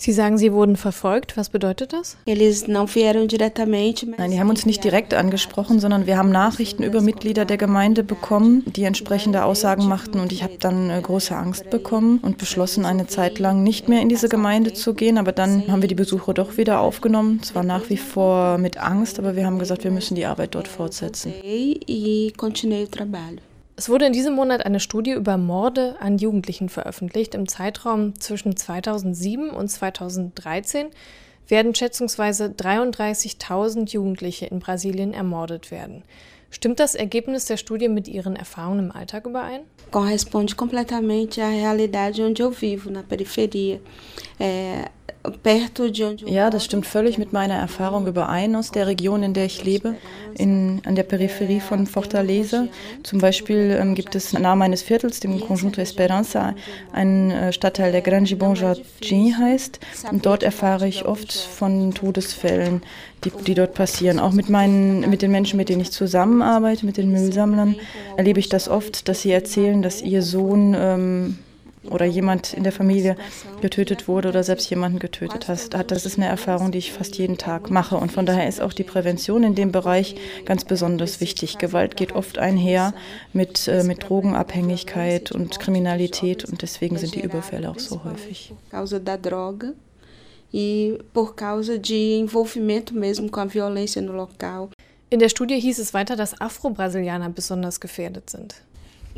Sie 0.00 0.12
sagen, 0.12 0.38
Sie 0.38 0.54
wurden 0.54 0.76
verfolgt. 0.76 1.36
Was 1.36 1.50
bedeutet 1.50 1.92
das? 1.92 2.16
Nein, 4.16 4.30
die 4.30 4.40
haben 4.40 4.48
uns 4.48 4.64
nicht 4.64 4.82
direkt 4.82 5.12
angesprochen, 5.12 5.78
sondern 5.78 6.06
wir 6.06 6.16
haben 6.16 6.30
Nachrichten 6.30 6.82
über 6.82 7.02
Mitglieder 7.02 7.44
der 7.44 7.58
Gemeinde 7.58 8.02
bekommen, 8.02 8.64
die 8.64 8.84
entsprechende 8.84 9.44
Aussagen 9.44 9.86
machten. 9.88 10.18
Und 10.18 10.32
ich 10.32 10.42
habe 10.42 10.56
dann 10.58 10.88
äh, 10.88 10.98
große 11.02 11.36
Angst 11.36 11.68
bekommen 11.68 12.18
und 12.22 12.38
beschlossen, 12.38 12.86
eine 12.86 13.08
Zeit 13.08 13.38
lang 13.38 13.62
nicht 13.62 13.90
mehr 13.90 14.00
in 14.00 14.08
diese 14.08 14.30
Gemeinde 14.30 14.72
zu 14.72 14.94
gehen. 14.94 15.18
Aber 15.18 15.32
dann 15.32 15.70
haben 15.70 15.82
wir 15.82 15.88
die 15.88 15.94
Besuche 15.94 16.32
doch 16.32 16.56
wieder 16.56 16.80
aufgenommen. 16.80 17.42
Zwar 17.42 17.62
nach 17.62 17.90
wie 17.90 17.98
vor 17.98 18.56
mit 18.56 18.78
Angst, 18.78 19.18
aber 19.18 19.36
wir 19.36 19.44
haben 19.44 19.58
gesagt, 19.58 19.84
wir 19.84 19.90
müssen 19.90 20.14
die 20.14 20.24
Arbeit 20.24 20.54
dort 20.54 20.66
fortsetzen. 20.66 21.34
Es 23.80 23.88
wurde 23.88 24.04
in 24.04 24.12
diesem 24.12 24.34
Monat 24.34 24.66
eine 24.66 24.78
Studie 24.78 25.12
über 25.12 25.38
Morde 25.38 25.96
an 26.00 26.18
Jugendlichen 26.18 26.68
veröffentlicht. 26.68 27.34
Im 27.34 27.48
Zeitraum 27.48 28.14
zwischen 28.20 28.54
2007 28.54 29.48
und 29.48 29.68
2013 29.68 30.88
werden 31.48 31.74
schätzungsweise 31.74 32.48
33.000 32.54 33.90
Jugendliche 33.90 34.44
in 34.44 34.58
Brasilien 34.58 35.14
ermordet 35.14 35.70
werden. 35.70 36.04
Stimmt 36.50 36.78
das 36.78 36.94
Ergebnis 36.94 37.46
der 37.46 37.56
Studie 37.56 37.88
mit 37.88 38.06
Ihren 38.06 38.36
Erfahrungen 38.36 38.90
im 38.90 38.92
Alltag 38.92 39.24
überein? 39.24 39.62
Corresponde 39.90 40.56
completamente 40.56 41.40
à 41.40 41.48
realidade 41.48 42.22
onde 42.22 42.42
eu 42.42 42.50
vivo, 42.50 42.90
na 42.90 43.02
periferia. 43.02 43.78
É, 44.38 44.90
ja, 46.24 46.48
das 46.48 46.64
stimmt 46.64 46.86
völlig 46.86 47.18
mit 47.18 47.34
meiner 47.34 47.54
Erfahrung 47.54 48.06
überein 48.06 48.56
aus 48.56 48.70
der 48.70 48.86
Region, 48.86 49.22
in 49.22 49.34
der 49.34 49.44
ich 49.44 49.62
lebe, 49.62 49.96
in, 50.38 50.80
an 50.86 50.94
der 50.94 51.02
Peripherie 51.02 51.60
von 51.60 51.86
Fortaleza. 51.86 52.68
Zum 53.02 53.18
Beispiel 53.18 53.76
ähm, 53.78 53.94
gibt 53.94 54.14
es 54.14 54.32
nahe 54.32 54.56
meines 54.56 54.80
Viertels, 54.80 55.20
dem 55.20 55.38
Conjunto 55.40 55.82
Esperanza, 55.82 56.54
einen 56.92 57.30
äh, 57.30 57.52
Stadtteil, 57.52 57.92
der 57.92 58.00
Grande 58.00 58.34
Bon 58.34 58.54
Jardim 58.54 59.36
heißt. 59.36 59.80
Und 60.10 60.24
dort 60.24 60.42
erfahre 60.42 60.88
ich 60.88 61.04
oft 61.04 61.32
von 61.32 61.92
Todesfällen, 61.92 62.82
die, 63.24 63.30
die 63.46 63.54
dort 63.54 63.74
passieren. 63.74 64.20
Auch 64.20 64.32
mit, 64.32 64.48
meinen, 64.48 65.10
mit 65.10 65.20
den 65.20 65.32
Menschen, 65.32 65.58
mit 65.58 65.68
denen 65.68 65.82
ich 65.82 65.90
zusammenarbeite, 65.90 66.86
mit 66.86 66.96
den 66.96 67.12
Müllsammlern, 67.12 67.76
erlebe 68.16 68.40
ich 68.40 68.48
das 68.48 68.70
oft, 68.70 69.06
dass 69.06 69.20
sie 69.20 69.32
erzählen, 69.32 69.82
dass 69.82 70.00
ihr 70.00 70.22
Sohn... 70.22 70.74
Ähm, 70.78 71.38
oder 71.84 72.04
jemand 72.04 72.52
in 72.52 72.62
der 72.62 72.72
Familie 72.72 73.16
getötet 73.60 74.06
wurde 74.08 74.28
oder 74.28 74.42
selbst 74.42 74.68
jemanden 74.68 74.98
getötet 74.98 75.48
hat. 75.48 75.90
Das 75.90 76.06
ist 76.06 76.18
eine 76.18 76.26
Erfahrung, 76.26 76.72
die 76.72 76.78
ich 76.78 76.92
fast 76.92 77.16
jeden 77.16 77.38
Tag 77.38 77.70
mache. 77.70 77.96
Und 77.96 78.12
von 78.12 78.26
daher 78.26 78.48
ist 78.48 78.60
auch 78.60 78.72
die 78.72 78.84
Prävention 78.84 79.42
in 79.42 79.54
dem 79.54 79.72
Bereich 79.72 80.16
ganz 80.44 80.64
besonders 80.64 81.20
wichtig. 81.20 81.58
Gewalt 81.58 81.96
geht 81.96 82.12
oft 82.12 82.38
einher 82.38 82.92
mit, 83.32 83.66
äh, 83.68 83.82
mit 83.82 84.08
Drogenabhängigkeit 84.08 85.32
und 85.32 85.58
Kriminalität 85.58 86.44
und 86.44 86.62
deswegen 86.62 86.98
sind 86.98 87.14
die 87.14 87.22
Überfälle 87.22 87.70
auch 87.70 87.78
so 87.78 88.02
häufig. 88.04 88.52
e 90.52 90.98
por 91.12 91.34
causa 91.34 91.78
de 91.78 92.18
envolvimento 92.18 92.92
mesmo 92.92 93.28
com 93.28 93.40
a 93.40 93.46
violência 93.46 94.02
no 94.02 94.12
local. 94.12 94.70
In 95.08 95.18
der 95.18 95.28
Studie 95.28 95.58
hieß 95.58 95.78
es 95.80 95.92
weiter, 95.92 96.16
dass 96.16 96.40
Afro-Brasilianer 96.40 97.30
besonders 97.30 97.80
gefährdet 97.80 98.30
sind. 98.30 98.62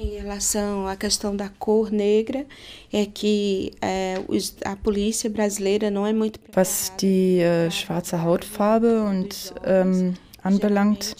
Em 0.02 0.18
relação 0.18 0.88
à 0.88 0.96
questão 0.96 1.36
da 1.36 1.48
cor 1.48 1.92
negra, 1.92 2.44
é 2.92 3.06
que 3.06 3.70
é, 3.80 4.16
a 4.64 4.74
polícia 4.74 5.30
brasileira 5.30 5.92
não 5.92 6.04
é 6.04 6.12
muito. 6.12 6.40
Was 6.56 6.92
die 6.98 7.38
äh, 7.40 7.70
schwarze 7.70 8.16
Hautfarbe 8.16 8.88
und 8.88 9.54
ähm, 9.64 10.14
anbelangt, 10.42 11.14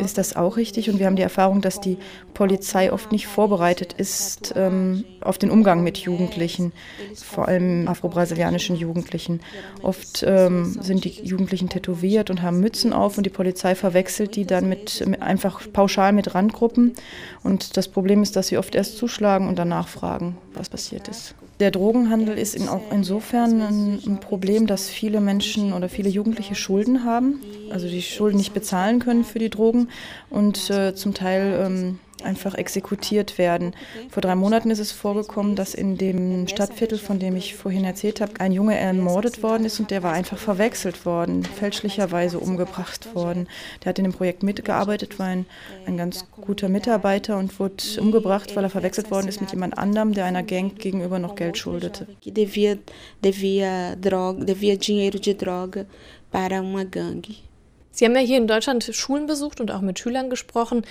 ist 0.00 0.18
das 0.18 0.36
auch 0.36 0.56
richtig. 0.56 0.90
Und 0.90 0.98
wir 0.98 1.06
haben 1.06 1.16
die 1.16 1.22
Erfahrung, 1.22 1.60
dass 1.60 1.80
die 1.80 1.98
Polizei 2.34 2.92
oft 2.92 3.12
nicht 3.12 3.26
vorbereitet 3.26 3.92
ist 3.94 4.54
ähm, 4.56 5.04
auf 5.20 5.38
den 5.38 5.50
Umgang 5.50 5.82
mit 5.82 5.98
Jugendlichen, 5.98 6.72
vor 7.14 7.48
allem 7.48 7.88
afro-brasilianischen 7.88 8.76
Jugendlichen. 8.76 9.40
Oft 9.82 10.24
ähm, 10.26 10.76
sind 10.80 11.04
die 11.04 11.20
Jugendlichen 11.22 11.68
tätowiert 11.68 12.30
und 12.30 12.42
haben 12.42 12.60
Mützen 12.60 12.92
auf 12.92 13.18
und 13.18 13.24
die 13.24 13.30
Polizei 13.30 13.74
verwechselt 13.74 14.36
die 14.36 14.46
dann 14.46 14.68
mit, 14.68 15.04
mit 15.06 15.22
einfach 15.22 15.60
pauschal 15.72 16.12
mit 16.12 16.34
Randgruppen. 16.34 16.94
Und 17.42 17.76
das 17.76 17.88
Problem 17.88 18.22
ist, 18.22 18.36
dass 18.36 18.48
sie 18.48 18.58
oft 18.58 18.74
erst 18.74 18.96
zuschlagen 18.96 19.48
und 19.48 19.58
danach 19.58 19.88
fragen, 19.88 20.36
was 20.58 20.68
passiert 20.68 21.08
ist. 21.08 21.34
Der 21.60 21.70
Drogenhandel 21.70 22.38
ist 22.38 22.54
in, 22.54 22.68
auch 22.68 22.92
insofern 22.92 23.60
ein, 23.60 24.00
ein, 24.06 24.20
Problem, 24.20 24.66
dass 24.66 24.88
viele 24.88 25.20
Menschen 25.20 25.72
oder 25.72 25.88
viele 25.88 26.08
Jugendliche 26.08 26.54
Schulden 26.54 27.04
haben, 27.04 27.40
also 27.70 27.88
die 27.88 28.02
Schulden 28.02 28.38
nicht 28.38 28.54
bezahlen 28.54 29.00
können 29.00 29.24
für 29.24 29.38
die 29.38 29.50
Drogen 29.50 29.88
und 30.30 30.70
äh, 30.70 30.94
zum 30.94 31.14
Teil 31.14 31.60
ähm, 31.64 31.98
einfach 32.22 32.54
exekutiert 32.54 33.38
werden. 33.38 33.74
Vor 34.10 34.20
drei 34.20 34.34
Monaten 34.34 34.70
ist 34.70 34.78
es 34.78 34.92
vorgekommen, 34.92 35.56
dass 35.56 35.74
in 35.74 35.96
dem 35.96 36.48
Stadtviertel, 36.48 36.98
von 36.98 37.18
dem 37.18 37.36
ich 37.36 37.54
vorhin 37.54 37.84
erzählt 37.84 38.20
habe, 38.20 38.40
ein 38.40 38.52
Junge 38.52 38.76
ermordet 38.76 39.42
worden 39.42 39.64
ist 39.64 39.78
und 39.80 39.90
der 39.90 40.02
war 40.02 40.12
einfach 40.12 40.38
verwechselt 40.38 41.06
worden, 41.06 41.44
fälschlicherweise 41.44 42.38
umgebracht 42.38 43.14
worden. 43.14 43.48
Der 43.82 43.90
hat 43.90 43.98
in 43.98 44.04
dem 44.04 44.12
Projekt 44.12 44.42
mitgearbeitet, 44.42 45.18
war 45.18 45.26
ein, 45.26 45.46
ein 45.86 45.96
ganz 45.96 46.26
guter 46.30 46.68
Mitarbeiter 46.68 47.38
und 47.38 47.58
wurde 47.60 47.82
umgebracht, 48.00 48.56
weil 48.56 48.64
er 48.64 48.70
verwechselt 48.70 49.10
worden 49.10 49.28
ist 49.28 49.40
mit 49.40 49.50
jemand 49.50 49.78
anderem, 49.78 50.12
der 50.12 50.24
einer 50.24 50.42
Gang 50.42 50.78
gegenüber 50.78 51.18
noch 51.18 51.36
Geld 51.36 51.58
schuldete. 51.58 52.06
Devia, 52.24 52.76
devia, 53.22 53.96
droga, 53.96 54.44
devia 54.44 54.76
dinheiro 54.76 55.18
de 55.18 55.34
droga 55.34 55.84
para 56.30 56.60
uma 56.60 56.84
gangue. 56.84 57.47
Sie 57.90 58.04
haben 58.04 58.14
ja 58.14 58.20
hier 58.20 58.38
in 58.38 58.46
Deutschland 58.46 58.84
Schulen 58.92 59.26
besucht 59.26 59.60
und 59.60 59.70
auch 59.70 59.80
mit 59.80 59.98
Schülern 59.98 60.30
gesprochen. 60.30 60.82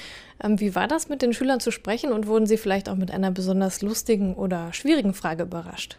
Ähm, 0.43 0.59
wie 0.59 0.75
war 0.75 0.87
das, 0.87 1.09
mit 1.09 1.21
den 1.21 1.33
Schülern 1.33 1.59
zu 1.59 1.71
sprechen 1.71 2.11
und 2.11 2.27
wurden 2.27 2.47
Sie 2.47 2.57
vielleicht 2.57 2.89
auch 2.89 2.95
mit 2.95 3.11
einer 3.11 3.31
besonders 3.31 3.81
lustigen 3.81 4.35
oder 4.35 4.73
schwierigen 4.73 5.13
Frage 5.13 5.43
überrascht? 5.43 5.97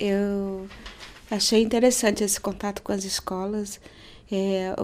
Eu 0.00 0.66
achei 1.30 1.60
interessante 1.60 2.24
esse 2.24 2.40
contato 2.40 2.82
com 2.82 2.94
as 2.94 3.04
escolas. 3.04 3.80
Für 4.28 4.76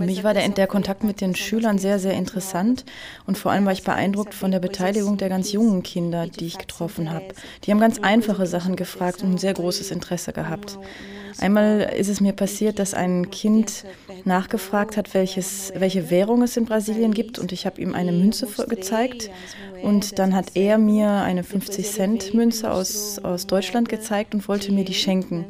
mich 0.00 0.24
war 0.24 0.34
der, 0.34 0.48
der, 0.48 0.66
Kontakt 0.66 1.04
mit 1.04 1.20
den 1.20 1.36
Schülern 1.36 1.78
sehr, 1.78 2.00
sehr 2.00 2.14
interessant 2.14 2.84
und 3.26 3.38
vor 3.38 3.52
allem 3.52 3.64
war 3.64 3.72
ich 3.72 3.84
beeindruckt 3.84 4.34
von 4.34 4.50
der 4.50 4.58
Beteiligung 4.58 5.18
der 5.18 5.28
ganz 5.28 5.52
jungen 5.52 5.84
Kinder, 5.84 6.26
die 6.26 6.46
ich 6.46 6.58
getroffen 6.58 7.12
habe. 7.12 7.28
Die 7.62 7.70
haben 7.70 7.78
ganz 7.78 8.00
einfache 8.00 8.46
Sachen 8.46 8.74
gefragt 8.74 9.22
und 9.22 9.34
ein 9.34 9.38
sehr 9.38 9.54
großes 9.54 9.92
Interesse 9.92 10.32
gehabt. 10.32 10.80
Einmal 11.38 11.92
ist 11.96 12.08
es 12.08 12.20
mir 12.20 12.32
passiert, 12.32 12.78
dass 12.78 12.94
ein 12.94 13.30
Kind 13.30 13.84
nachgefragt 14.24 14.96
hat, 14.96 15.14
welches, 15.14 15.72
welche 15.76 16.10
Währung 16.10 16.42
es 16.42 16.56
in 16.56 16.64
Brasilien 16.64 17.12
gibt 17.12 17.38
und 17.38 17.52
ich 17.52 17.66
habe 17.66 17.80
ihm 17.80 17.94
eine 17.94 18.12
Münze 18.12 18.46
gezeigt 18.68 19.30
und 19.82 20.18
dann 20.18 20.34
hat 20.34 20.52
er 20.54 20.78
mir 20.78 21.10
eine 21.10 21.42
50-Cent-Münze 21.42 22.70
aus, 22.70 23.18
aus 23.18 23.46
Deutschland 23.46 23.88
gezeigt 23.88 24.34
und 24.34 24.48
wollte 24.48 24.72
mir 24.72 24.84
die 24.84 24.94
schenken. 24.94 25.46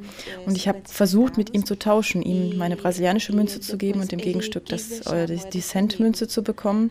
Und 0.46 0.56
ich 0.56 0.68
habe 0.68 0.80
versucht, 0.84 1.36
mit 1.36 1.54
ihm 1.54 1.64
zu 1.64 1.76
tauschen, 1.76 2.22
ihm 2.22 2.56
meine 2.56 2.76
brasilianische 2.76 3.34
Münze 3.34 3.60
zu 3.60 3.78
geben 3.78 4.00
und 4.00 4.12
im 4.12 4.18
Gegenstück 4.18 4.66
das, 4.66 5.00
äh, 5.06 5.38
die 5.52 5.60
Cent-Münze 5.60 6.28
zu 6.28 6.42
bekommen. 6.42 6.90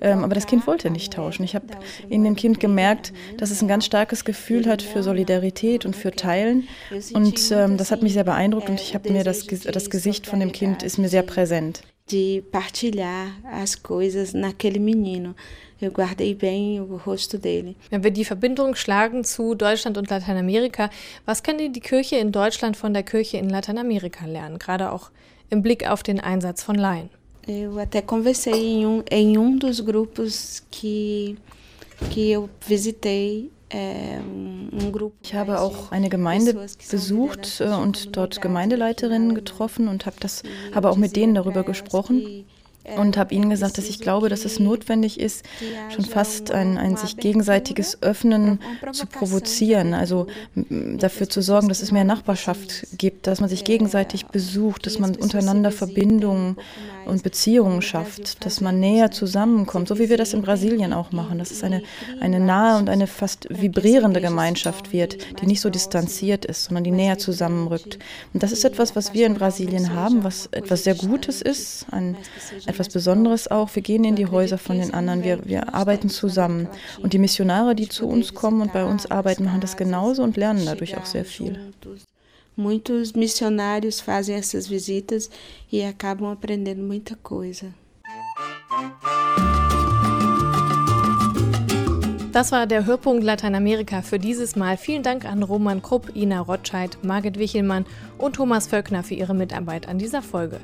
Ähm, 0.00 0.24
aber 0.24 0.34
das 0.34 0.46
Kind 0.46 0.66
wollte 0.66 0.90
nicht 0.90 1.12
tauschen. 1.12 1.44
Ich 1.44 1.54
habe 1.54 1.66
in 2.08 2.24
dem 2.24 2.36
Kind 2.36 2.60
gemerkt, 2.60 3.12
dass 3.36 3.50
es 3.50 3.62
ein 3.62 3.68
ganz 3.68 3.84
starkes 3.84 4.24
Gefühl 4.24 4.66
hat 4.66 4.82
für 4.82 5.02
Solidarität 5.02 5.86
und 5.86 5.96
für 5.96 6.10
Teilen. 6.12 6.68
Und 7.12 7.50
ähm, 7.52 7.76
das 7.76 7.90
hat 7.90 8.02
mich 8.02 8.12
sehr 8.12 8.21
beeindruckt 8.24 8.68
und 8.68 8.80
ich 8.80 8.94
habe 8.94 9.12
mir 9.12 9.24
das, 9.24 9.46
das 9.46 9.90
Gesicht 9.90 10.26
von 10.26 10.40
dem 10.40 10.52
Kind 10.52 10.82
ist 10.82 10.98
mir 10.98 11.08
sehr 11.08 11.22
präsent. 11.22 11.82
De 12.10 12.40
partilhar 12.40 13.28
as 13.50 13.82
coisas 13.82 14.34
naquele 14.34 14.80
menino. 14.80 15.34
Eu 15.80 15.90
guardei 15.90 16.34
bem 16.34 16.80
o 16.80 16.96
rosto 16.96 17.38
dele. 17.38 17.74
Wenn 17.90 18.04
wir 18.04 18.12
die 18.12 18.24
Verbindung 18.24 18.76
schlagen 18.76 19.24
zu 19.24 19.54
Deutschland 19.54 19.98
und 19.98 20.10
Lateinamerika, 20.10 20.90
was 21.26 21.42
kann 21.42 21.58
die 21.58 21.80
Kirche 21.80 22.16
in 22.16 22.30
Deutschland 22.30 22.76
von 22.76 22.92
der 22.94 23.02
Kirche 23.02 23.38
in 23.38 23.50
Lateinamerika 23.50 24.26
lernen, 24.26 24.58
gerade 24.58 24.92
auch 24.92 25.10
im 25.50 25.60
Blick 25.62 25.88
auf 25.88 26.04
den 26.04 26.20
Einsatz 26.20 26.62
von 26.62 26.76
Laien? 26.76 27.10
Eu 27.48 27.76
até 27.78 28.00
conversei 28.00 28.52
em 28.52 28.86
um, 28.86 29.02
em 29.10 29.36
um 29.36 29.58
dos 29.58 29.80
grupos 29.80 30.62
que, 30.70 31.36
que 32.10 32.30
eu 32.30 32.48
visitei 32.64 33.50
ich 33.72 35.34
habe 35.34 35.60
auch 35.60 35.92
eine 35.92 36.08
Gemeinde 36.08 36.66
besucht 36.90 37.60
äh, 37.60 37.68
und 37.68 38.16
dort 38.16 38.40
Gemeindeleiterinnen 38.42 39.34
getroffen 39.34 39.88
und 39.88 40.06
habe 40.06 40.16
das, 40.20 40.42
habe 40.74 40.90
auch 40.90 40.96
mit 40.96 41.16
denen 41.16 41.34
darüber 41.34 41.62
gesprochen 41.62 42.44
und 42.96 43.16
habe 43.16 43.34
ihnen 43.34 43.50
gesagt, 43.50 43.78
dass 43.78 43.88
ich 43.88 44.00
glaube, 44.00 44.28
dass 44.28 44.44
es 44.44 44.58
notwendig 44.58 45.20
ist, 45.20 45.44
schon 45.94 46.04
fast 46.04 46.50
ein, 46.50 46.78
ein 46.78 46.96
sich 46.96 47.16
gegenseitiges 47.16 48.02
Öffnen 48.02 48.60
zu 48.92 49.06
provozieren, 49.06 49.94
also 49.94 50.26
dafür 50.54 51.28
zu 51.28 51.42
sorgen, 51.42 51.68
dass 51.68 51.82
es 51.82 51.92
mehr 51.92 52.04
Nachbarschaft 52.04 52.86
gibt, 52.98 53.26
dass 53.26 53.40
man 53.40 53.48
sich 53.48 53.64
gegenseitig 53.64 54.26
besucht, 54.26 54.86
dass 54.86 54.98
man 54.98 55.14
untereinander 55.16 55.70
Verbindungen 55.70 56.56
und 57.04 57.22
Beziehungen 57.22 57.82
schafft, 57.82 58.44
dass 58.44 58.60
man 58.60 58.80
näher 58.80 59.10
zusammenkommt, 59.10 59.88
so 59.88 59.98
wie 59.98 60.08
wir 60.08 60.16
das 60.16 60.34
in 60.34 60.42
Brasilien 60.42 60.92
auch 60.92 61.12
machen, 61.12 61.38
dass 61.38 61.50
es 61.50 61.64
eine, 61.64 61.82
eine 62.20 62.40
nahe 62.40 62.78
und 62.78 62.88
eine 62.88 63.06
fast 63.06 63.48
vibrierende 63.50 64.20
Gemeinschaft 64.20 64.92
wird, 64.92 65.40
die 65.40 65.46
nicht 65.46 65.60
so 65.60 65.70
distanziert 65.70 66.44
ist, 66.44 66.64
sondern 66.64 66.84
die 66.84 66.90
näher 66.90 67.18
zusammenrückt. 67.18 67.98
Und 68.32 68.42
das 68.42 68.52
ist 68.52 68.64
etwas, 68.64 68.94
was 68.96 69.14
wir 69.14 69.26
in 69.26 69.34
Brasilien 69.34 69.94
haben, 69.94 70.24
was 70.24 70.46
etwas 70.52 70.84
sehr 70.84 70.94
Gutes 70.94 71.42
ist, 71.42 71.86
ein, 71.90 72.16
etwas 72.72 72.88
Besonderes 72.88 73.50
auch. 73.50 73.74
Wir 73.74 73.82
gehen 73.82 74.04
in 74.04 74.16
die 74.16 74.26
Häuser 74.26 74.58
von 74.58 74.78
den 74.78 74.92
anderen, 74.92 75.24
wir, 75.24 75.46
wir 75.46 75.74
arbeiten 75.74 76.08
zusammen. 76.08 76.68
Und 77.02 77.12
die 77.12 77.18
Missionare, 77.18 77.74
die 77.74 77.88
zu 77.88 78.06
uns 78.06 78.34
kommen 78.34 78.60
und 78.60 78.72
bei 78.72 78.84
uns 78.84 79.10
arbeiten, 79.10 79.44
machen 79.44 79.60
das 79.60 79.76
genauso 79.76 80.22
und 80.22 80.36
lernen 80.36 80.64
dadurch 80.66 80.96
auch 80.96 81.06
sehr 81.06 81.24
viel. 81.24 81.58
Muitos 82.54 83.14
missionários 83.14 84.02
fazem 84.02 84.34
essas 84.36 84.68
visitas 84.68 85.30
e 85.72 85.82
acabam 85.84 86.26
aprendendo 86.26 86.82
muita 86.82 87.16
coisa. 87.22 87.72
Das 92.32 92.50
war 92.50 92.66
der 92.66 92.86
Hörpunkt 92.86 93.22
Lateinamerika 93.22 94.00
für 94.00 94.18
dieses 94.18 94.56
Mal. 94.56 94.78
Vielen 94.78 95.02
Dank 95.02 95.26
an 95.26 95.42
Roman 95.42 95.82
Krupp, 95.82 96.16
Ina 96.16 96.40
Rotscheid, 96.40 96.96
Margit 97.02 97.38
Wichelmann 97.38 97.84
und 98.16 98.36
Thomas 98.36 98.68
Völkner 98.68 99.02
für 99.02 99.12
ihre 99.12 99.34
Mitarbeit 99.34 99.86
an 99.86 99.98
dieser 99.98 100.22
Folge. 100.22 100.58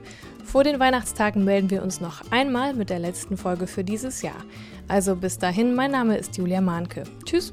Vor 0.45 0.65
den 0.65 0.81
Weihnachtstagen 0.81 1.45
melden 1.45 1.69
wir 1.69 1.83
uns 1.83 2.01
noch 2.01 2.23
einmal 2.31 2.73
mit 2.73 2.89
der 2.89 3.01
letzten 3.01 3.37
Folge 3.37 3.67
für 3.67 3.85
dieses 3.85 4.23
Jahr. 4.23 4.43
Also 4.89 5.15
bis 5.15 5.37
dahin, 5.37 5.75
mein 5.75 5.91
Name 5.91 6.17
ist 6.17 6.39
Julia 6.39 6.63
Mahnke. 6.63 7.05
Tschüss. 7.27 7.53